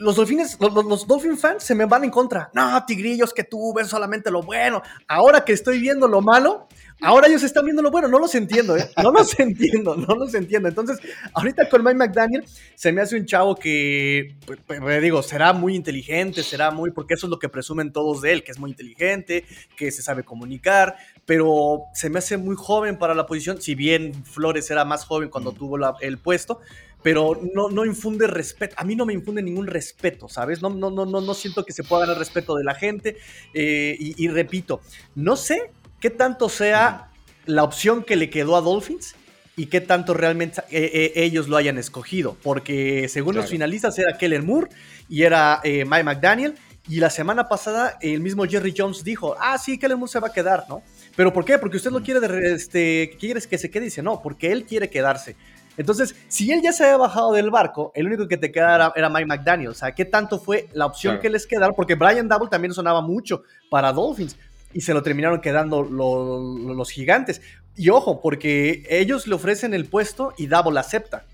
[0.00, 2.50] los Dolphins, los, los, Dolphin fans se me van en contra.
[2.52, 4.82] No, tigrillos, que tú ves solamente lo bueno.
[5.06, 6.66] Ahora que estoy viendo lo malo,
[7.02, 8.90] Ahora ellos están viendo lo bueno, no los entiendo, ¿eh?
[9.02, 10.68] No los entiendo, no los entiendo.
[10.68, 10.98] Entonces,
[11.34, 15.74] ahorita con Mike McDaniel se me hace un chavo que, pues, pues digo, será muy
[15.74, 18.70] inteligente, será muy, porque eso es lo que presumen todos de él, que es muy
[18.70, 19.44] inteligente,
[19.76, 24.24] que se sabe comunicar, pero se me hace muy joven para la posición, si bien
[24.24, 26.60] Flores era más joven cuando tuvo el puesto,
[27.02, 28.74] pero no, no infunde respeto.
[28.78, 30.60] A mí no me infunde ningún respeto, ¿sabes?
[30.62, 33.16] No, no, no, no, no siento que se pueda ganar respeto de la gente.
[33.54, 34.80] Eh, y, repito,
[35.14, 37.10] no sé qué tanto sea
[37.46, 39.14] la opción que le quedó a Dolphins
[39.56, 42.36] y qué tanto realmente eh, eh, ellos lo hayan escogido.
[42.42, 44.68] Porque según los finalistas era Kellen Moore
[45.08, 46.54] y era eh, Mike McDaniel.
[46.88, 50.28] Y la semana pasada el mismo Jerry Jones dijo, ah, sí, Kellen Moore se va
[50.28, 50.82] a quedar, ¿no?
[51.14, 51.58] ¿Pero por qué?
[51.58, 53.84] Porque usted lo quiere, de, este, quiere que se quede.
[53.84, 55.36] dice, no, porque él quiere quedarse.
[55.76, 59.08] Entonces, si él ya se había bajado del barco, el único que te quedara era,
[59.08, 59.68] Mike McDaniel.
[59.68, 61.72] O sea, ¿qué tanto fue la opción que les quedara?
[61.72, 64.36] Porque Brian Double también sonaba mucho para Dolphins
[64.72, 67.40] y se lo terminaron quedando los, gigantes.
[67.76, 71.24] Y ojo, porque ellos le ofrecen el puesto y Double acepta.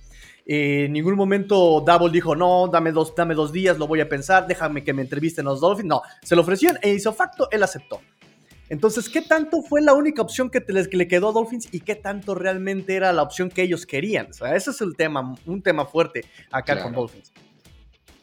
[0.47, 4.47] en ningún momento Double dijo, no, dame dos, dame dos días, lo voy a pensar,
[4.47, 5.89] déjame que me entrevisten los Dolphins.
[5.89, 8.01] No, se lo ofrecieron e hizo facto, él aceptó.
[8.69, 12.35] Entonces, ¿qué tanto fue la única opción que, le quedó a Dolphins y qué tanto
[12.35, 14.29] realmente era la opción que ellos querían?
[14.31, 17.33] O sea, ese es el tema, un tema fuerte acá con Dolphins.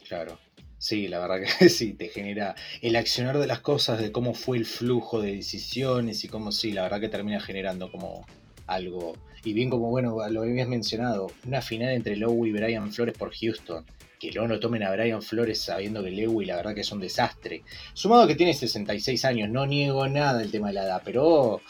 [0.06, 0.38] Claro.
[0.84, 4.58] Sí, la verdad que sí, te genera el accionar de las cosas, de cómo fue
[4.58, 8.26] el flujo de decisiones y cómo sí, la verdad que termina generando como
[8.66, 9.16] algo.
[9.44, 13.34] Y bien como, bueno, lo habías mencionado, una final entre Lowe y Brian Flores por
[13.34, 13.86] Houston.
[14.20, 17.00] Que luego no tomen a Brian Flores sabiendo que Lewy la verdad que es un
[17.00, 17.62] desastre.
[17.94, 21.62] Sumado que tiene 66 años, no niego nada el tema de la edad, pero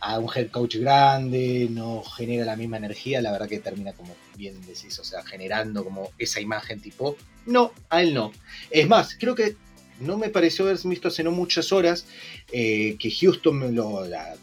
[0.00, 4.14] a un head coach grande, no genera la misma energía, la verdad que termina como
[4.38, 8.32] bien decís, o sea, generando como esa imagen tipo, no, a él no.
[8.70, 9.56] Es más, creo que
[10.00, 12.06] no me pareció haber visto hace no muchas horas
[12.52, 14.34] eh, que Houston, la,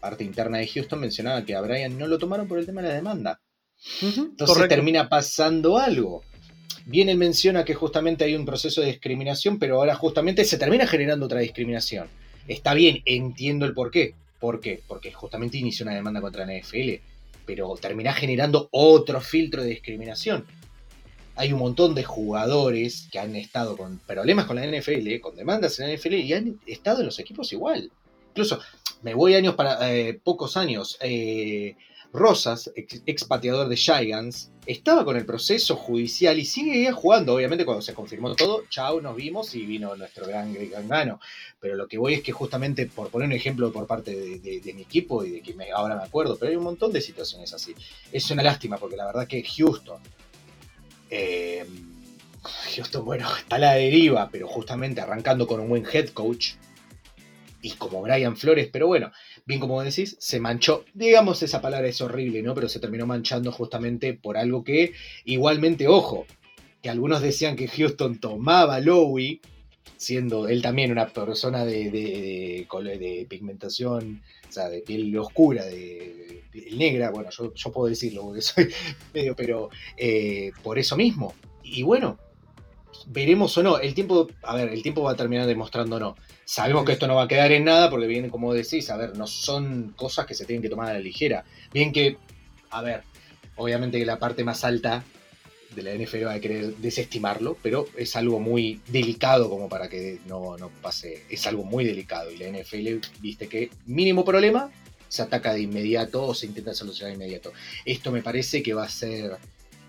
[0.00, 2.88] parte interna de Houston mencionaba que a Brian no lo tomaron por el tema de
[2.88, 3.40] la demanda.
[4.02, 6.22] Entonces termina pasando algo.
[6.84, 10.86] Bien, él menciona que justamente hay un proceso de discriminación, pero ahora justamente se termina
[10.86, 12.08] generando otra discriminación.
[12.46, 14.14] Está bien, entiendo el por qué.
[14.38, 14.82] ¿Por qué?
[14.86, 17.00] Porque justamente inició una demanda contra la NFL,
[17.44, 20.44] pero termina generando otro filtro de discriminación.
[21.36, 25.78] Hay un montón de jugadores que han estado con problemas con la NFL, con demandas
[25.78, 27.90] en la NFL, y han estado en los equipos igual.
[28.30, 28.60] Incluso,
[29.02, 30.98] me voy años para eh, pocos años.
[31.00, 31.76] Eh,
[32.12, 37.34] Rosas, ex, pateador de Giants, estaba con el proceso judicial y sigue jugando.
[37.34, 40.56] Obviamente, cuando se confirmó todo, chao, nos vimos y vino nuestro gran
[40.88, 41.20] gano.
[41.60, 44.82] Pero lo que voy es que, justamente, por poner un ejemplo por parte de, mi
[44.82, 47.74] equipo y de que ahora me acuerdo, pero hay un montón de situaciones así.
[48.10, 50.00] Es una lástima porque la verdad que Houston.
[52.74, 56.54] Houston, bueno, está a la deriva, pero justamente arrancando con un buen head coach
[57.62, 59.10] y como Brian Flores, pero bueno,
[59.44, 60.84] bien como decís, se manchó.
[60.94, 62.54] Digamos, esa palabra es horrible, ¿no?
[62.54, 64.92] Pero se terminó manchando justamente por algo que,
[65.24, 66.26] igualmente, ojo,
[66.82, 69.40] que algunos decían que Houston tomaba Lowy,
[69.96, 76.35] siendo él también una persona de, de, pigmentación, o sea, de piel oscura, de
[76.72, 78.68] negra, bueno, yo, puedo decirlo porque soy
[79.14, 81.34] medio, pero eh, por eso mismo.
[81.62, 82.18] Y bueno,
[83.06, 83.78] veremos o no.
[83.78, 86.16] El tiempo, a ver, el tiempo va a terminar demostrando no.
[86.44, 89.16] Sabemos que esto no va a quedar en nada porque viene, como decís, a ver,
[89.16, 91.44] no son cosas que se tienen que tomar a la ligera.
[91.72, 92.18] Bien que,
[92.70, 93.02] a ver,
[93.56, 95.04] obviamente que la parte más alta
[95.74, 100.20] de la NFL va a querer desestimarlo, pero es algo muy delicado como para que
[100.26, 101.24] no, no pase.
[101.28, 104.70] Es algo muy delicado y la NFL, viste que mínimo problema,
[105.08, 107.52] se ataca de inmediato o se intenta solucionar de inmediato.
[107.84, 109.38] Esto me parece que va a ser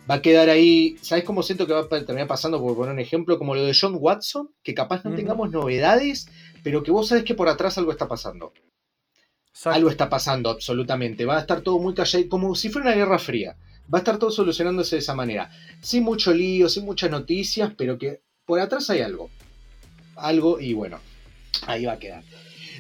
[0.10, 0.98] va a quedar ahí.
[1.02, 2.62] ¿Sabes cómo siento que va a terminar pasando?
[2.62, 6.28] Por poner un ejemplo, como lo de John Watson, que capaz no tengamos novedades,
[6.64, 8.54] pero que vos sabes que por atrás algo está pasando.
[9.66, 11.26] Algo está pasando, absolutamente.
[11.26, 13.58] Va a estar todo muy callado, como si fuera una guerra fría.
[13.94, 15.50] Va a estar todo solucionándose de esa manera.
[15.82, 19.30] Sin mucho lío, sin muchas noticias, pero que por atrás hay algo.
[20.16, 21.00] Algo, y bueno,
[21.66, 22.24] ahí va a quedar.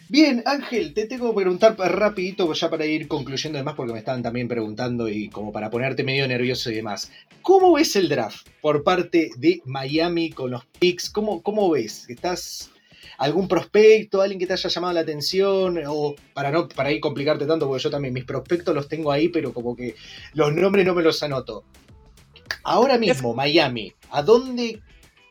[0.09, 4.23] Bien, Ángel, te tengo que preguntar rapidito ya para ir concluyendo demás porque me estaban
[4.23, 7.11] también preguntando y como para ponerte medio nervioso y demás.
[7.41, 11.09] ¿Cómo ves el draft por parte de Miami con los picks?
[11.09, 12.09] ¿Cómo, cómo ves?
[12.09, 12.71] ¿Estás
[13.17, 17.45] algún prospecto, alguien que te haya llamado la atención o para no para ir complicarte
[17.45, 19.95] tanto porque yo también mis prospectos los tengo ahí, pero como que
[20.33, 21.65] los nombres no me los anoto.
[22.63, 24.81] Ahora mismo Miami, ¿a dónde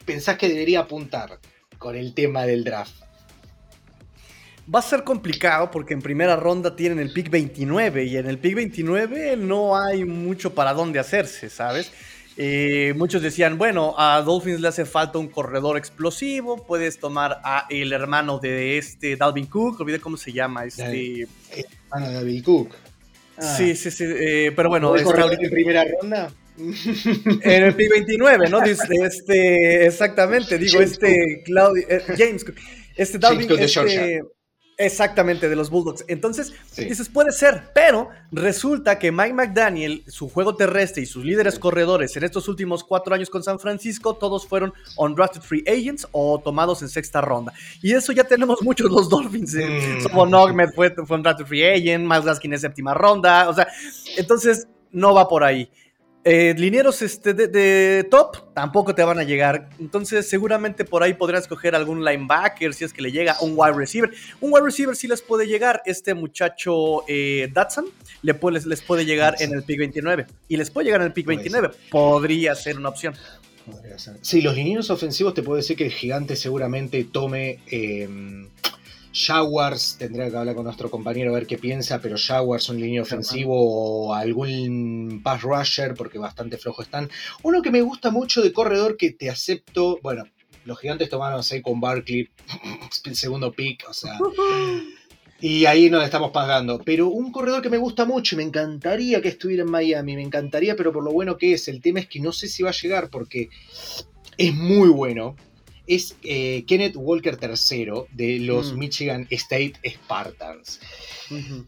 [0.04, 1.38] pensás que debería apuntar
[1.78, 3.05] con el tema del draft?
[4.72, 8.38] Va a ser complicado porque en primera ronda tienen el pick 29 y en el
[8.38, 11.92] pick 29 no hay mucho para dónde hacerse, ¿sabes?
[12.38, 17.66] Eh, muchos decían, bueno, a Dolphins le hace falta un corredor explosivo, puedes tomar a
[17.70, 21.26] el hermano de este Dalvin Cook, olvidé cómo se llama, este...
[21.50, 22.74] Hermano de Dalvin Cook.
[23.38, 24.94] Sí, sí, sí, eh, pero bueno...
[24.96, 26.30] en primera ronda?
[26.58, 28.62] En el pick 29, ¿no?
[28.62, 32.56] Este, exactamente, digo, este Claudio, eh, James Cook.
[32.96, 34.22] Este Dalvin, este,
[34.78, 36.04] Exactamente, de los Bulldogs.
[36.06, 41.58] Entonces, dices, puede ser, pero resulta que Mike McDaniel, su juego terrestre y sus líderes
[41.58, 46.38] corredores en estos últimos cuatro años con San Francisco, todos fueron undrafted free agents o
[46.40, 47.54] tomados en sexta ronda.
[47.80, 49.54] Y eso ya tenemos muchos los Dolphins.
[49.54, 49.98] ¿eh?
[49.98, 50.74] Mm.
[50.74, 53.48] fue, fue undrafted free agent, Miles Gaskin en séptima ronda.
[53.48, 53.66] O sea,
[54.18, 55.70] entonces no va por ahí.
[56.28, 59.70] Eh, linieros este, de, top tampoco te van a llegar.
[59.78, 63.74] Entonces, seguramente por ahí podrías escoger algún linebacker si es que le llega un wide
[63.74, 64.10] receiver.
[64.40, 65.82] Un wide receiver sí les puede llegar.
[65.86, 67.84] Este muchacho eh, Datsun
[68.22, 68.36] le
[68.66, 70.26] les, puede llegar en el pick 29.
[70.48, 71.70] Y les puede llegar en el pick 29.
[71.92, 73.14] Podría ser una opción.
[74.20, 77.60] Sí, los linieros ofensivos te puedo decir que el gigante seguramente tome.
[77.70, 78.48] Eh,
[79.16, 83.00] Jaguars, tendría que hablar con nuestro compañero a ver qué piensa, pero Jaguars un línea
[83.00, 87.08] ofensivo o algún pass rusher, porque bastante flojo están.
[87.42, 90.24] Uno que me gusta mucho de corredor que te acepto, bueno,
[90.66, 92.28] los gigantes tomaron a con Barkley,
[93.04, 94.18] el segundo pick, o sea.
[95.38, 96.80] Y ahí nos estamos pagando.
[96.82, 100.22] Pero un corredor que me gusta mucho y me encantaría que estuviera en Miami, me
[100.22, 101.68] encantaría, pero por lo bueno que es.
[101.68, 103.50] El tema es que no sé si va a llegar porque
[104.38, 105.36] es muy bueno
[105.86, 108.78] es eh, Kenneth Walker III de los mm.
[108.78, 110.80] Michigan State Spartans.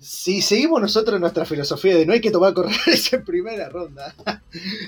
[0.01, 4.14] Si seguimos nosotros nuestra filosofía de no hay que tomar corredores en primera ronda,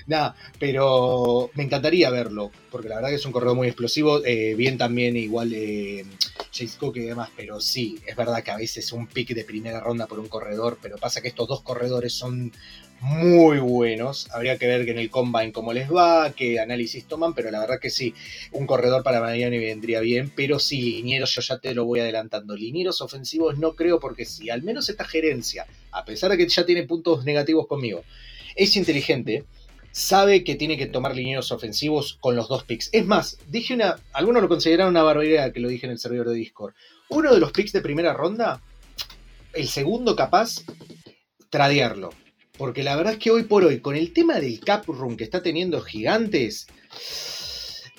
[0.07, 4.79] nada, pero me encantaría verlo, porque la verdad es un corredor muy explosivo, eh, bien
[4.79, 6.05] también igual eh,
[6.51, 9.81] Chase Cook y demás, pero sí, es verdad que a veces un pick de primera
[9.81, 12.53] ronda por un corredor, pero pasa que estos dos corredores son
[13.01, 14.29] muy buenos.
[14.31, 17.61] Habría que ver que en el combine cómo les va, qué análisis toman, pero la
[17.61, 18.15] verdad que sí,
[18.53, 22.55] un corredor para Miami vendría bien, pero sí, linieros, yo ya te lo voy adelantando.
[22.55, 26.67] Linieros ofensivos no creo porque sí, al menos esta gerencia, a pesar de que ya
[26.67, 28.05] tiene puntos negativos conmigo,
[28.55, 29.45] es inteligente,
[29.91, 32.91] sabe que tiene que tomar linieros ofensivos con los dos picks.
[32.93, 36.29] Es más, dije una, algunos lo consideraron una barbaridad que lo dije en el servidor
[36.29, 36.75] de Discord.
[37.09, 38.63] Uno de los picks de primera ronda,
[39.55, 40.65] el segundo capaz,
[41.49, 42.11] tradearlo
[42.61, 45.25] porque la verdad es que hoy por hoy, con el tema del cap room que
[45.25, 46.67] está teniendo Gigantes,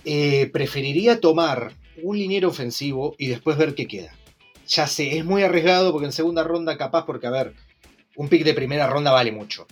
[0.05, 4.15] eh, preferiría tomar un liniero ofensivo y después ver qué queda.
[4.71, 7.53] Ya sé, es muy arriesgado porque en segunda ronda capaz, porque a ver,
[8.15, 9.67] un pick de primera ronda vale mucho.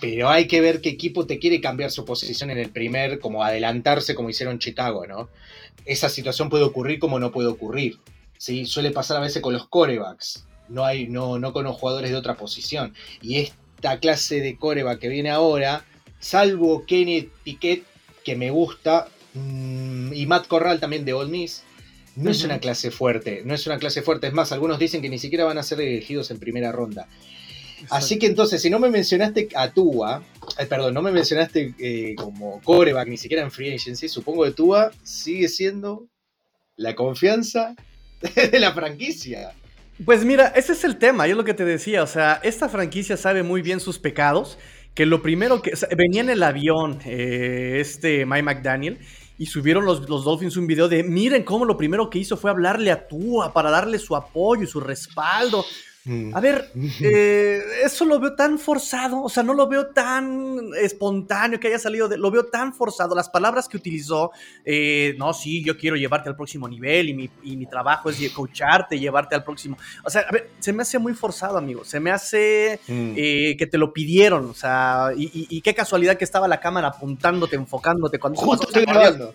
[0.00, 3.44] Pero hay que ver qué equipo te quiere cambiar su posición en el primer, como
[3.44, 5.28] adelantarse como hicieron Chicago, ¿no?
[5.84, 8.00] Esa situación puede ocurrir como no puede ocurrir.
[8.36, 8.66] ¿sí?
[8.66, 10.44] Suele pasar a veces con los corebacks.
[10.68, 12.94] No, hay, no, no con los jugadores de otra posición.
[13.22, 13.52] Y es
[14.00, 15.84] clase de coreba que viene ahora,
[16.18, 17.84] salvo Kenneth Piquet,
[18.24, 21.62] que me gusta, mm, y Matt Corral también de Old Miss,
[22.16, 24.26] no es una clase fuerte, no es una clase fuerte.
[24.28, 27.08] Es más, algunos dicen que ni siquiera van a ser elegidos en primera ronda.
[27.90, 30.22] Así que entonces, si no me mencionaste a Tua,
[30.58, 34.52] eh, perdón, no me mencionaste eh, como coreback ni siquiera en free agency, supongo que
[34.52, 36.06] Tua sigue siendo
[36.76, 37.74] la confianza
[38.34, 39.52] de la franquicia.
[40.04, 43.16] Pues mira, ese es el tema, yo lo que te decía, o sea, esta franquicia
[43.16, 44.58] sabe muy bien sus pecados,
[44.94, 48.98] que lo primero que venía en el avión eh, este Mike McDaniel
[49.38, 52.50] y subieron los, los, Dolphins un video de miren cómo lo primero que hizo fue
[52.50, 55.64] hablarle a Tua para darle su apoyo y su respaldo.
[56.06, 56.36] Mm.
[56.36, 61.58] A ver, eh, eso lo veo tan forzado, o sea, no lo veo tan espontáneo
[61.58, 63.14] que haya salido, de, lo veo tan forzado.
[63.14, 64.30] Las palabras que utilizó,
[64.64, 68.30] eh, no, sí, yo quiero llevarte al próximo nivel y mi, y mi trabajo es
[68.30, 69.78] coacharte, llevarte al próximo.
[70.04, 71.84] O sea, a ver, se me hace muy forzado, amigo.
[71.84, 73.14] Se me hace mm.
[73.16, 77.56] eh, que te lo pidieron, o sea, y, qué casualidad que estaba la cámara apuntándote,
[77.56, 79.34] enfocándote cuando justo estoy grabando.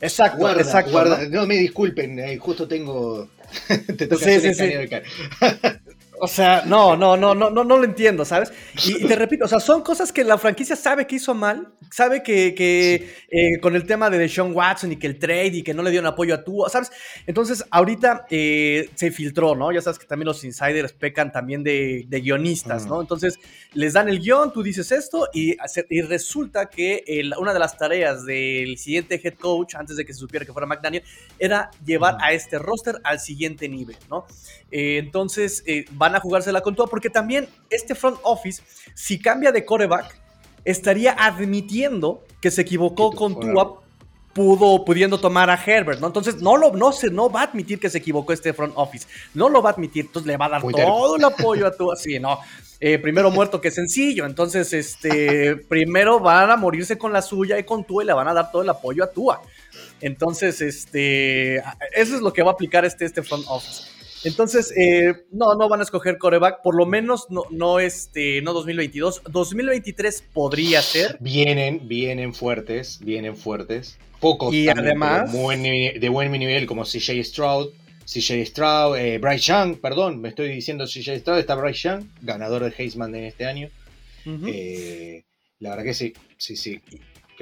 [0.00, 0.92] Exacto, guarda, exacto.
[0.92, 1.28] Guarda.
[1.28, 1.44] ¿no?
[1.46, 3.28] me disculpen, justo tengo.
[3.96, 4.72] te toca sí, sí, sí.
[6.20, 8.52] O sea, no, no, no, no, no, no lo entiendo, ¿sabes?
[8.86, 12.22] Y, te repito, o sea, son cosas que la franquicia sabe que hizo mal, sabe
[12.22, 15.74] que, que eh, con el tema de Sean Watson y que el trade y que
[15.74, 16.90] no le dio un apoyo a tú, ¿sabes?
[17.26, 19.72] Entonces, ahorita eh, se filtró, ¿no?
[19.72, 23.00] Ya sabes que también los insiders pecan también de, guionistas, ¿no?
[23.00, 23.38] Entonces,
[23.74, 25.56] les dan el guion, tú dices esto y,
[25.90, 27.04] y resulta que
[27.38, 30.66] una de las tareas del siguiente head coach, antes de que se supiera que fuera
[30.66, 31.04] McDaniel,
[31.38, 34.26] era llevar a este roster al siguiente nivel, ¿no?
[34.70, 35.64] Eh, entonces,
[36.00, 38.62] va van a jugársela con Tua, porque también este front office,
[38.94, 40.18] si cambia de coreback,
[40.64, 43.80] estaría admitiendo que se equivocó con Tua
[44.34, 46.06] pudo, pudiendo tomar a Herbert, ¿no?
[46.06, 49.06] Entonces no, lo, no, se, no va a admitir que se equivocó este front office,
[49.34, 51.96] no lo va a admitir, entonces le va a dar todo el apoyo a Tua,
[51.96, 52.38] sí, no,
[52.78, 57.64] eh, primero muerto que sencillo, entonces este, primero van a morirse con la suya y
[57.64, 59.42] con Tua y le van a dar todo el apoyo a Tua.
[60.00, 63.97] Entonces, este, eso es lo que va a aplicar este, este front office.
[64.24, 68.52] Entonces, eh, no, no van a escoger coreback, por lo menos no, no, este, no
[68.52, 69.22] 2022.
[69.30, 71.18] 2023 podría ser.
[71.20, 73.98] Vienen, vienen fuertes, vienen fuertes.
[74.20, 75.38] Pocos y además de
[76.08, 77.68] buen, nivel, como CJ Stroud.
[78.04, 82.64] CJ Stroud, eh, Bryce Young, perdón, me estoy diciendo CJ Stroud, está Bryce Young, ganador
[82.64, 83.68] de Heisman en este año.
[84.46, 85.24] Eh,
[85.60, 86.80] la verdad que sí, sí, sí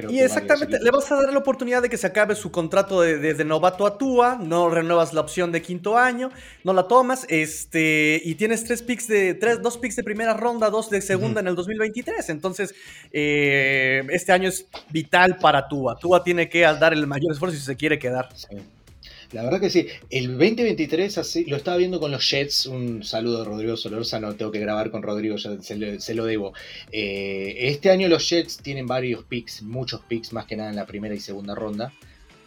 [0.09, 3.44] y exactamente, le vas a dar la oportunidad de que se acabe su contrato de,
[3.44, 6.30] novato a Tua, no renuevas la opción de quinto año,
[6.64, 10.70] no la tomas, este, y tienes tres picks de, tres, dos picks de primera ronda,
[10.70, 12.28] dos de segunda en el 2023.
[12.30, 12.74] Entonces,
[13.12, 15.96] eh, este año es vital para Tua.
[15.96, 18.28] Tua tiene que dar el mayor esfuerzo si se quiere quedar.
[19.32, 19.88] La verdad que sí.
[20.10, 22.66] El 2023 así, lo estaba viendo con los Jets.
[22.66, 23.74] Un saludo de Rodrigo
[24.20, 26.52] no tengo que grabar con Rodrigo, ya se, lo debo.
[26.92, 30.86] Eh, este año los Jets tienen varios picks, muchos picks, más que nada en la
[30.86, 31.92] primera y segunda ronda.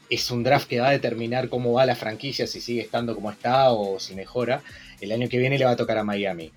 [0.10, 3.30] Es un draft que va a determinar cómo va la franquicia, si sigue estando como
[3.30, 4.64] está o si mejora.
[5.02, 6.52] El año que viene le va a tocar a Miami.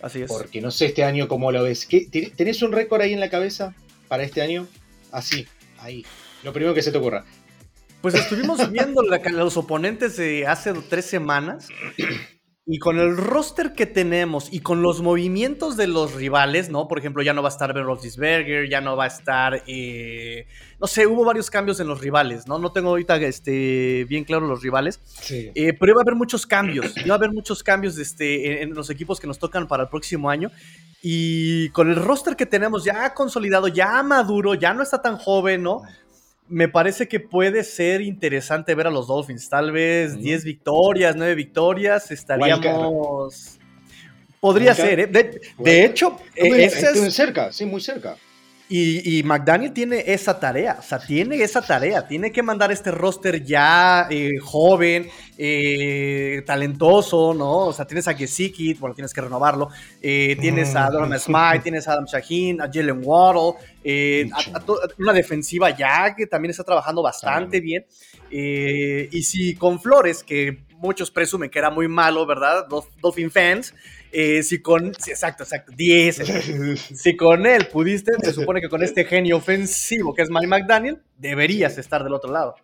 [0.00, 0.28] Así es.
[0.28, 1.86] Porque no sé este año cómo lo ves.
[2.36, 3.74] ¿Tenés un récord ahí en la cabeza
[4.08, 4.66] para este año?
[5.10, 5.46] Así,
[5.78, 6.04] ahí.
[6.42, 7.24] Lo primero que se te ocurra.
[8.02, 11.68] Pues estuvimos viendo los oponentes de hace tres semanas
[12.66, 16.88] y con el roster que tenemos y con los movimientos de los rivales, ¿no?
[16.88, 20.46] Por ejemplo, ya no va a estar Ben Roethlisberger, ya no va a estar, eh,
[20.80, 22.58] no sé, hubo varios cambios en los rivales, ¿no?
[22.58, 25.52] No tengo ahorita este, bien claro los rivales, sí.
[25.54, 28.90] Eh, pero iba a haber muchos cambios, iba a haber muchos cambios este, en los
[28.90, 30.50] equipos que nos tocan para el próximo año.
[31.04, 35.64] Y con el roster que tenemos ya consolidado, ya maduro, ya no está tan joven,
[35.64, 35.82] ¿no?
[36.52, 39.48] Me parece que puede ser interesante ver a los Dolphins.
[39.48, 43.58] Tal vez 10 victorias, 9 victorias, estaríamos...
[44.38, 45.06] Podría ser, ¿eh?
[45.06, 47.14] De, hecho, ese es...
[47.14, 48.16] cerca, sí, muy cerca.
[48.74, 53.44] Y, McDaniel tiene esa tarea, o sea, tiene esa tarea, tiene que mandar este roster
[53.44, 57.66] ya eh, joven, eh, talentoso, ¿no?
[57.66, 59.68] O sea, tienes a Gesicki, bueno, tienes que renovarlo,
[60.00, 63.58] eh, tienes a Donovan Smythe, tienes a Adam Shaheen, a Jalen Waddle,
[64.98, 67.84] una defensiva ya que también está trabajando bastante bien.
[68.30, 72.66] y si con Flores, que muchos presumen que era muy malo, ¿verdad?
[73.02, 73.74] Dolphin fans,
[74.12, 76.22] eh, si con, exacto, exacto, 10.
[76.94, 80.98] si con él pudiste, se supone que con este genio ofensivo que es Mike McDaniel,
[81.16, 82.54] deberías estar del otro lado.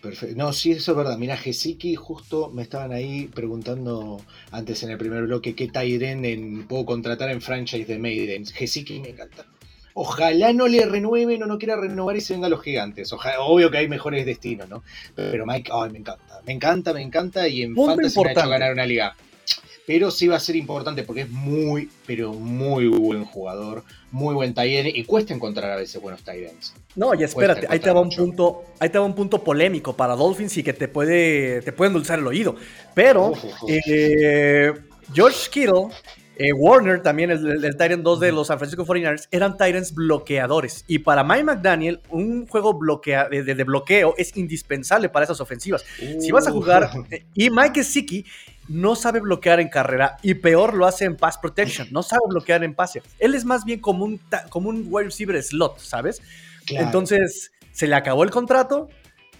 [0.00, 0.36] Perfecto.
[0.36, 1.18] No, sí, eso es verdad.
[1.18, 4.20] Mira, Gesiki, justo me estaban ahí preguntando
[4.52, 8.46] antes en el primer bloque qué Tyren puedo contratar en franchise de Maiden.
[8.46, 9.46] Gesiki me encanta.
[9.94, 13.12] Ojalá no le renueven o no quiera renovar y se venga a los gigantes.
[13.40, 14.84] obvio que hay mejores destinos, ¿no?
[15.14, 16.40] Pero Mike, ay, me encanta.
[16.46, 17.48] Me encanta, me encanta.
[17.48, 19.16] Y en Fantasy me ha hecho ganar una liga
[19.86, 24.52] pero sí va a ser importante porque es muy, pero muy buen jugador, muy buen
[24.52, 26.74] Tyrant y cuesta encontrar a veces buenos Tyrants.
[26.96, 30.16] No, y espérate, ahí te va un punto, ahí te va un punto polémico para
[30.16, 32.56] Dolphins y que te puede, te puede endulzar el oído.
[32.94, 33.32] Pero
[33.68, 34.72] eh,
[35.14, 35.88] George Kittle,
[36.36, 40.84] eh, Warner, también el, el, Tyrant 2 de los San Francisco 49ers, eran Tyrants bloqueadores.
[40.88, 45.84] Y para Mike McDaniel, un juego bloquea, de, bloqueo es indispensable para esas ofensivas.
[46.18, 48.24] si vas a jugar, eh, y Mike Siki
[48.68, 52.64] no sabe bloquear en carrera y peor lo hace en pass protection, no sabe bloquear
[52.64, 53.02] en pase.
[53.18, 56.20] Él es más bien como un, como un wide receiver slot, ¿sabes?
[56.68, 58.88] Entonces, se le acabó el contrato.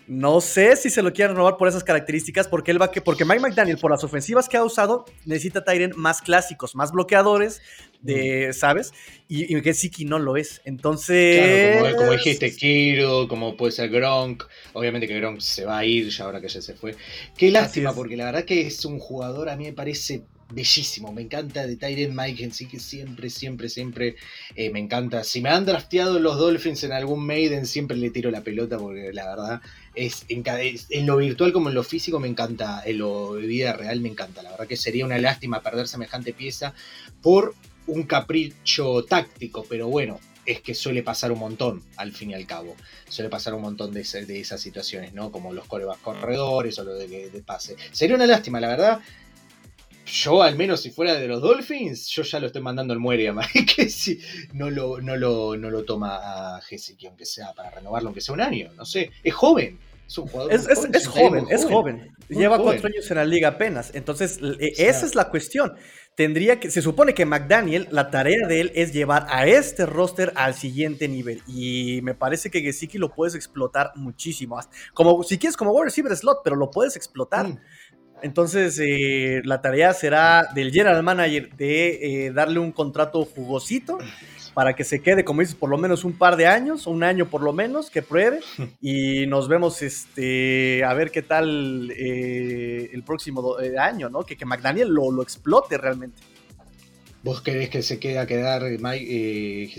[0.07, 3.25] No sé si se lo quiere renovar por esas características, porque él va que, porque
[3.25, 7.61] Mike McDaniel, por las ofensivas que ha usado, necesita Tyren más clásicos, más bloqueadores,
[8.07, 8.93] de, ¿sabes?
[9.29, 10.63] Y, y Gesicki no lo es.
[10.65, 11.79] Entonces.
[11.81, 14.45] Claro, como, dijiste, Kiro, como puede ser Gronk.
[14.73, 16.95] Obviamente que Gronk se va a ir ya ahora que ya se fue.
[17.37, 21.13] Qué lástima, porque la verdad que es un jugador, a mí me parece bellísimo.
[21.13, 24.17] Me encanta de Tyren Mike sí que siempre, siempre, siempre
[24.55, 25.25] eh, me encanta.
[25.25, 29.13] Si me han drafteado los Dolphins en algún Maiden, siempre le tiro la pelota porque
[29.13, 29.61] la verdad
[29.95, 33.73] es en, en, lo virtual como en lo físico me encanta, en lo de vida
[33.73, 34.43] real me encanta.
[34.43, 36.75] La verdad que sería una lástima perder semejante pieza
[37.23, 37.55] por
[37.87, 42.47] un capricho táctico, pero bueno, es que suele pasar un montón, al fin y al
[42.47, 42.77] cabo.
[43.09, 45.33] Suele pasar un montón de, de esas situaciones, ¿no?
[45.33, 47.77] Como los corebas corredores o lo de, de, pase.
[47.91, 49.01] Sería una lástima, la verdad.
[50.07, 53.29] Yo, al menos si fuera de los Dolphins, yo ya lo estoy mandando al muere
[53.31, 53.35] a
[53.77, 54.21] que si
[54.53, 58.35] no lo, no lo, no lo toma a Jessica, aunque sea para renovarlo, aunque sea
[58.35, 59.11] un año, no sé.
[59.25, 59.81] Es joven.
[60.07, 60.53] Es un jugador.
[60.53, 62.17] Es, joven, es, joven, es joven.
[62.29, 63.91] Lleva cuatro años en la liga apenas.
[63.93, 65.75] Entonces, e, esa es la cuestión
[66.17, 70.33] tendría que, se supone que McDaniel, la tarea de él es llevar a este roster
[70.35, 71.43] al siguiente nivel.
[71.47, 74.59] Y me parece que Gesicki lo puedes explotar muchísimo.
[74.95, 77.47] Como si quieres, como wide receiver slot, pero lo puedes explotar.
[77.47, 77.59] Mm.
[78.23, 83.99] Entonces, eh, la tarea será del general manager de eh, darle un contrato jugosito
[84.57, 87.29] para que se quede, como dices, por lo menos un par de años, un año
[87.29, 88.41] por lo menos, que pruebe.
[88.81, 94.23] Y nos vemos este, a ver qué tal eh, el próximo eh, año, ¿no?
[94.23, 96.23] Que, que McDaniel lo, lo, explote realmente.
[97.23, 99.71] ¿Vos querés que se quede a quedar Mike eh,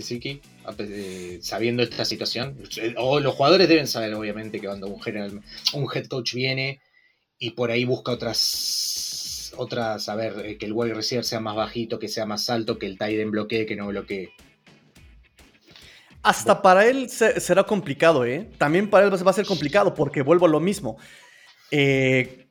[0.78, 2.56] eh, sabiendo esta situación?
[2.98, 6.80] O los jugadores deben saber, obviamente, que cuando un, general, un head coach viene
[7.36, 11.98] y por ahí busca otras otras, a ver, que el wide receiver sea más bajito,
[11.98, 14.30] que sea más alto, que el tight end bloquee, que no bloquee.
[16.28, 18.50] Hasta para él será complicado, ¿eh?
[18.58, 20.98] También para él va a ser complicado porque vuelvo a lo mismo.
[21.70, 22.48] Eh,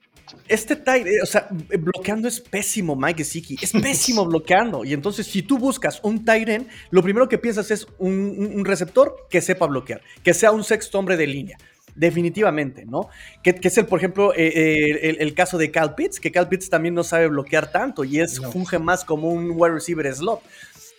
[0.47, 3.55] este eh, o sea, bloqueando es pésimo, Mike Gesicki.
[3.61, 4.83] Es pésimo bloqueando.
[4.83, 9.41] Y entonces, si tú buscas un Tyrant, lo primero que piensas es un, receptor que
[9.41, 11.59] sepa bloquear, que sea un sexto hombre de línea.
[11.93, 13.09] Definitivamente, ¿no?
[13.43, 16.95] Que, es el, por ejemplo, eh, el, caso de Cal Pitts, que Cal Pitts también
[16.95, 20.41] no sabe bloquear tanto y es, funge más como un wide receiver slot.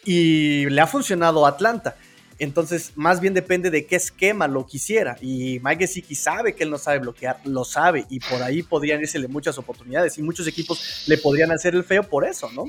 [0.05, 1.97] Y le ha funcionado a Atlanta.
[2.39, 5.17] Entonces, más bien depende de qué esquema lo quisiera.
[5.21, 9.01] Y Mike Gesicki sabe que él no sabe bloquear, lo sabe, y por ahí podrían
[9.01, 10.17] irse muchas oportunidades.
[10.19, 12.67] Y muchos equipos le podrían hacer el feo por eso, ¿no?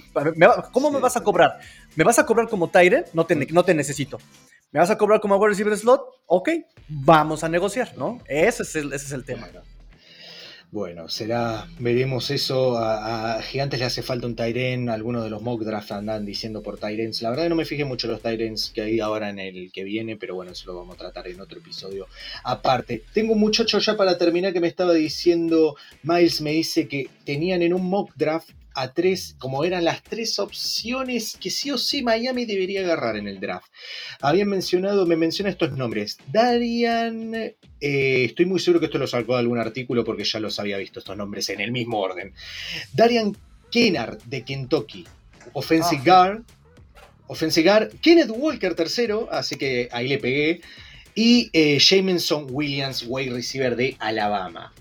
[0.72, 1.60] ¿Cómo me vas a cobrar?
[1.96, 3.06] ¿Me vas a cobrar como Tyre?
[3.14, 4.20] No te, no te necesito.
[4.72, 6.02] ¿Me vas a cobrar como wide receiver slot?
[6.28, 6.50] Ok,
[6.88, 8.20] vamos a negociar, ¿no?
[8.28, 9.48] Ese es el, ese es el tema.
[10.72, 12.78] Bueno, será, veremos eso.
[12.78, 14.90] A, Gigantes le hace falta un Tyren.
[14.90, 17.24] Algunos de los mock draft andan diciendo por Tyrens.
[17.24, 20.16] La verdad no me fijé mucho los Tyrens que hay ahora en el que viene,
[20.16, 22.08] pero bueno, eso lo vamos a tratar en otro episodio
[22.44, 23.04] aparte.
[23.14, 27.64] Tengo un muchacho ya para terminar que me estaba diciendo, Miles me dice que tenían
[27.64, 32.02] en un mock draft a tres, como eran las tres opciones que sí o sí
[32.02, 33.68] Miami debería agarrar en el draft.
[34.22, 36.18] Habían mencionado, me menciona estos nombres.
[36.32, 40.60] Darian, eh, estoy muy seguro que esto lo sacó de algún artículo porque ya los
[40.62, 42.34] había visto estos nombres en el mismo orden.
[42.94, 43.36] Darian
[43.70, 45.06] Kennard de Kentucky.
[45.52, 46.44] Offensive Guard.
[47.28, 48.00] Offensive Guard.
[48.00, 50.62] Kenneth Walker tercero, así que ahí le pegué.
[51.16, 54.72] Y eh, Jameson Williams, wide receiver de Alabama.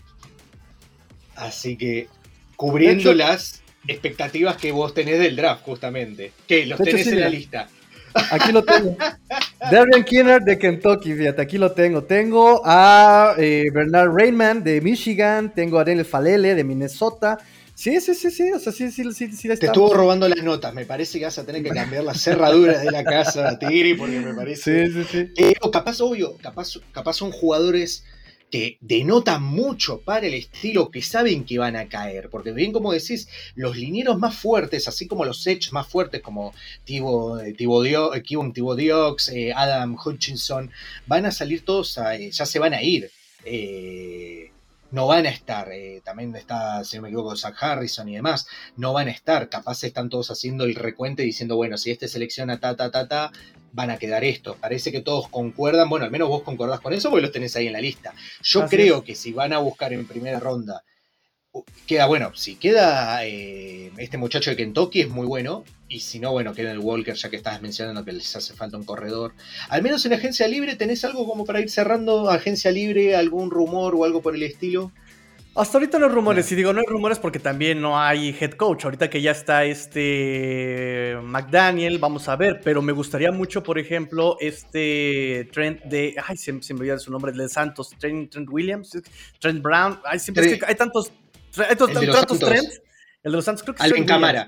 [1.35, 2.07] Así que
[2.55, 6.33] cubriendo las expectativas que vos tenés del draft, justamente.
[6.47, 7.69] Que los tenés en la lista.
[8.31, 8.97] Aquí lo tengo.
[9.71, 12.05] Darian Kinner de Kentucky, fíjate, aquí lo tengo.
[12.05, 17.39] Tengo a eh, Bernard Rainman de Michigan, tengo a Daniel Falele de Minnesota.
[17.75, 20.75] Sí, sí, sí, sí, o sea, sí, sí, sí, sí Te estuvo robando las notas,
[20.75, 24.19] me parece que vas a tener que cambiar las cerraduras de la casa, Tigri, porque
[24.19, 24.89] me parece...
[24.89, 25.33] Sí, sí, sí.
[25.37, 28.05] Eh, capaz, obvio, capaz, capaz son jugadores
[28.51, 32.31] que denotan mucho para el estilo que saben que van a caer.
[32.31, 36.55] Porque bien como decís, los linieros más fuertes, así como los edge más fuertes como
[36.85, 38.23] Tibo, eh, Tibo, eh,
[38.77, 40.71] Diox, eh, Adam Hutchinson,
[41.07, 41.99] van a salir todos,
[42.31, 43.11] ya se van a ir.
[44.91, 45.69] No van a estar,
[46.05, 49.85] también está, si no me equivoco, Zach Harrison y demás, no van a estar, capaz
[49.85, 53.33] están todos haciendo el recuento y diciendo, bueno, si este selecciona ta, ta, ta, ta,
[53.73, 54.57] van a quedar estos.
[54.57, 57.67] Parece que todos concuerdan, bueno, al menos vos concordás con eso porque los tenés ahí
[57.67, 58.15] en la lista.
[58.43, 60.85] Yo creo que si van a buscar en primera ronda,
[61.87, 66.33] queda bueno, si queda eh, este muchacho de Kentucky es muy bueno, y si no,
[66.33, 69.33] bueno, queda el Walker, ya que estabas mencionando que les hace falta un corredor.
[69.71, 73.95] Al menos en agencia libre, ¿tenés algo como para ir cerrando agencia libre, algún rumor
[73.95, 74.93] o algo por el estilo?
[75.55, 78.53] Hasta ahorita no hay rumores, y digo no hay rumores porque también no hay head
[78.53, 78.85] coach.
[78.85, 84.37] Ahorita que ya está este McDaniel, vamos a ver, pero me gustaría mucho, por ejemplo,
[84.41, 86.15] este Trent de.
[86.25, 89.03] Ay, se, me olvidó su nombre, de Santos, Trent, Williams,
[89.41, 89.99] Trent Brown.
[90.05, 91.11] Ay, siempre es que hay tantos.
[91.69, 92.69] Hay tantos Trent.
[93.25, 94.47] El de los Santos, creo que en cámara.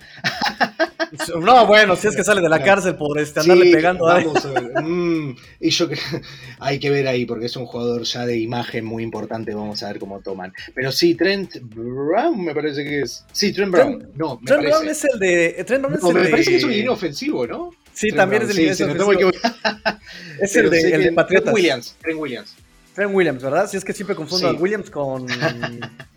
[1.41, 4.05] No, bueno, si es que sale de la cárcel por este, andarle pegando.
[4.05, 4.47] Vamos
[4.81, 5.99] mm, y yo que
[6.61, 9.53] hay que ver ahí, porque es un jugador ya de imagen muy importante.
[9.55, 10.53] Vamos a ver cómo toman.
[10.73, 13.25] Pero sí, Trent Brown me parece que es.
[13.33, 14.13] Sí, Trent Brown.
[14.15, 15.65] no, me Trent Brown es el de.
[15.67, 17.73] Trent Brown es no, el me parece que es un línea ofensivo, ¿no?
[17.93, 19.31] Sí, también es el línea ofensivo.
[20.41, 21.53] es el de, el de Patriotas.
[21.53, 21.97] Trent Williams.
[22.01, 22.55] Trent Williams.
[22.95, 23.69] Trent Williams, ¿verdad?
[23.69, 25.27] Si es que siempre confundo a Williams con.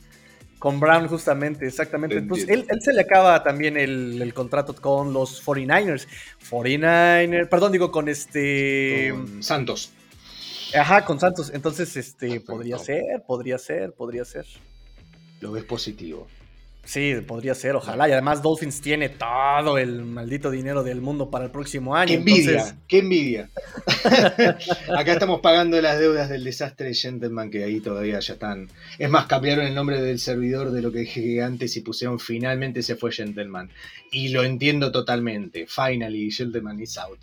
[0.64, 2.22] Con Brown, justamente, exactamente.
[2.22, 6.08] Pues él, se le acaba también el, contrato con los 49ers.
[6.50, 9.14] 49ers, perdón, digo, con este.
[9.42, 9.92] Santos.
[10.74, 11.52] Ajá, con Santos.
[11.54, 14.46] Entonces, este, podría ser, podría ser, podría ser.
[15.42, 16.28] Lo ves positivo.
[16.86, 18.10] Sí, podría ser, ojalá.
[18.10, 22.08] Y además Dolphins tiene todo el maldito dinero del mundo para el próximo año.
[22.08, 22.78] ¡Qué envidia!
[22.88, 23.50] ¡Qué envidia!
[24.98, 28.70] Acá estamos pagando las deudas del desastre de Gentleman, que ahí todavía ya están.
[29.00, 32.84] Es más, cambiaron el nombre del servidor de lo que dije antes y pusieron finalmente
[32.84, 33.70] se fue Gentleman.
[34.12, 35.66] Y lo entiendo totalmente.
[35.68, 37.20] Finally, Gentleman is out.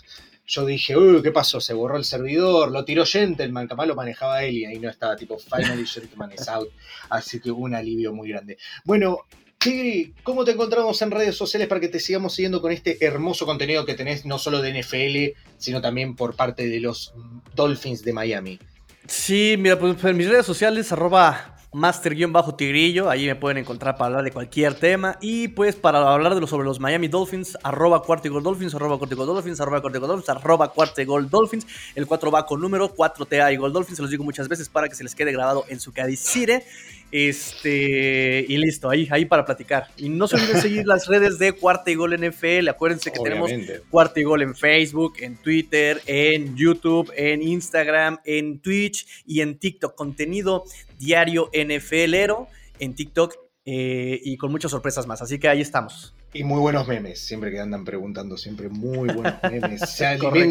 [0.46, 1.60] Yo dije, uy, ¿qué pasó?
[1.60, 5.14] Se borró el servidor, lo tiró Gentleman, capaz lo manejaba él y ahí no estaba
[5.16, 6.68] tipo Finally Gentleman is out.
[7.10, 8.56] Así que hubo un alivio muy grande.
[8.84, 9.26] Bueno,
[9.60, 13.44] Tigri, ¿cómo te encontramos en redes sociales para que te sigamos siguiendo con este hermoso
[13.44, 17.12] contenido que tenés no solo de NFL, sino también por parte de los
[17.54, 18.58] Dolphins de Miami?
[19.06, 24.24] Sí, mira, pues en mis redes sociales, arroba master-tigrillo, ahí me pueden encontrar para hablar
[24.24, 25.18] de cualquier tema.
[25.20, 29.26] Y pues para hablar de lo, sobre los Miami Dolphins, arroba cuartigol Dolphins, arroba cuartigol
[29.26, 31.66] Dolphins, arroba cuartigol Dolphins, arroba cuartigol Dolphins.
[31.94, 34.88] El 4 va con número 4TA y Gold Dolphins, se los digo muchas veces para
[34.88, 36.64] que se les quede grabado en su cadicire.
[37.12, 39.88] Este, y listo, ahí, ahí para platicar.
[39.96, 42.68] Y no se olviden seguir las redes de Cuarta y Gol NFL.
[42.68, 43.50] Acuérdense que tenemos
[43.90, 49.58] Cuarta y Gol en Facebook, en Twitter, en YouTube, en Instagram, en Twitch y en
[49.58, 49.94] TikTok.
[49.94, 50.64] Contenido
[50.98, 52.48] diario NFLero
[52.78, 53.34] en TikTok
[53.64, 55.22] eh, y con muchas sorpresas más.
[55.22, 56.14] Así que ahí estamos.
[56.32, 59.80] Y muy buenos memes, siempre que andan preguntando, siempre muy buenos memes,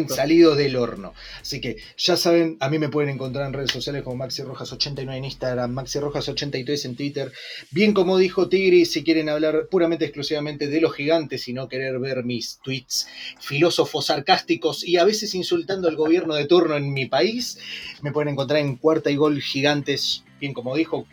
[0.08, 1.14] salidos del horno.
[1.40, 5.16] Así que ya saben, a mí me pueden encontrar en redes sociales como Maxi Rojas89
[5.16, 7.32] en Instagram, Maxi Rojas83 en Twitter.
[7.70, 11.98] Bien como dijo Tigri, si quieren hablar puramente exclusivamente de los gigantes y no querer
[11.98, 13.08] ver mis tweets
[13.40, 17.58] filósofos sarcásticos y a veces insultando al gobierno de turno en mi país,
[18.02, 21.06] me pueden encontrar en Cuarta y Gol Gigantes, bien como dijo,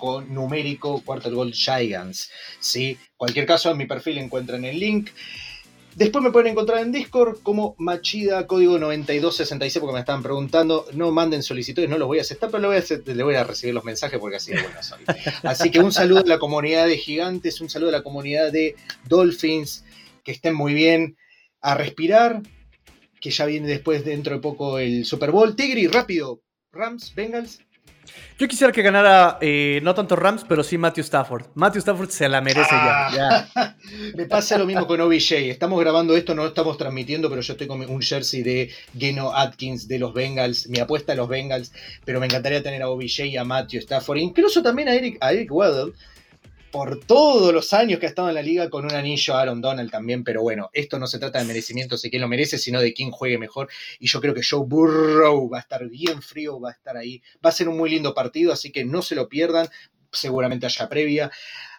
[0.00, 2.30] cuatro numérico Quarter Gold Giants.
[2.58, 2.98] ¿sí?
[3.16, 5.10] Cualquier caso, en mi perfil encuentran el link.
[5.94, 11.10] Después me pueden encontrar en Discord como Machida código 9266 porque me estaban preguntando, no
[11.10, 14.36] manden solicitudes, no los voy a aceptar, pero le voy a, recibir los mensajes porque
[14.36, 15.00] así de buena soy.
[15.42, 18.76] Así que un saludo a la comunidad de gigantes, un saludo a la comunidad de
[19.08, 19.84] Dolphins,
[20.22, 21.16] que estén muy bien,
[21.60, 22.40] a respirar,
[23.20, 25.56] que ya viene después dentro de poco el Super Bowl.
[25.56, 26.40] Tigri, rápido,
[26.72, 27.60] Rams, Bengals.
[28.38, 31.48] Yo quisiera que ganara eh, no tanto Rams, pero sí Matthew Stafford.
[31.54, 33.76] Matthew Stafford se la merece ya, ah.
[34.14, 35.32] Me pasa lo mismo con OBJ.
[35.50, 39.34] Estamos grabando esto, no lo estamos transmitiendo, pero yo estoy con un jersey de Geno
[39.36, 40.68] Atkins de los Bengals.
[40.68, 41.70] Mi apuesta a los Bengals,
[42.06, 44.16] pero me encantaría tener a OBJ y a Matthew Stafford.
[44.16, 45.92] Incluso también a Eric, a Eric Weddle.
[46.70, 49.90] Por todos los años que ha estado en la liga con un anillo Aaron Donald
[49.90, 52.94] también, pero bueno, esto no se trata de merecimiento de quién lo merece, sino de
[52.94, 53.68] quién juegue mejor.
[53.98, 57.22] Y yo creo que Joe Burrow va a estar bien frío, va a estar ahí.
[57.44, 59.68] Va a ser un muy lindo partido, así que no se lo pierdan.
[60.12, 61.30] Seguramente haya previa.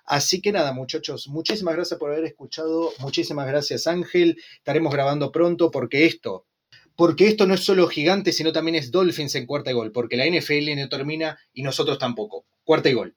[0.06, 2.92] Así que nada, muchachos, muchísimas gracias por haber escuchado.
[3.00, 4.38] Muchísimas gracias, Ángel.
[4.58, 6.48] Estaremos grabando pronto porque esto,
[6.98, 10.18] porque esto no es solo gigante, sino también es Dolphins en cuarta y gol, porque
[10.18, 12.46] la NFL no termina y nosotros tampoco.
[12.64, 13.16] Cuarta y gol.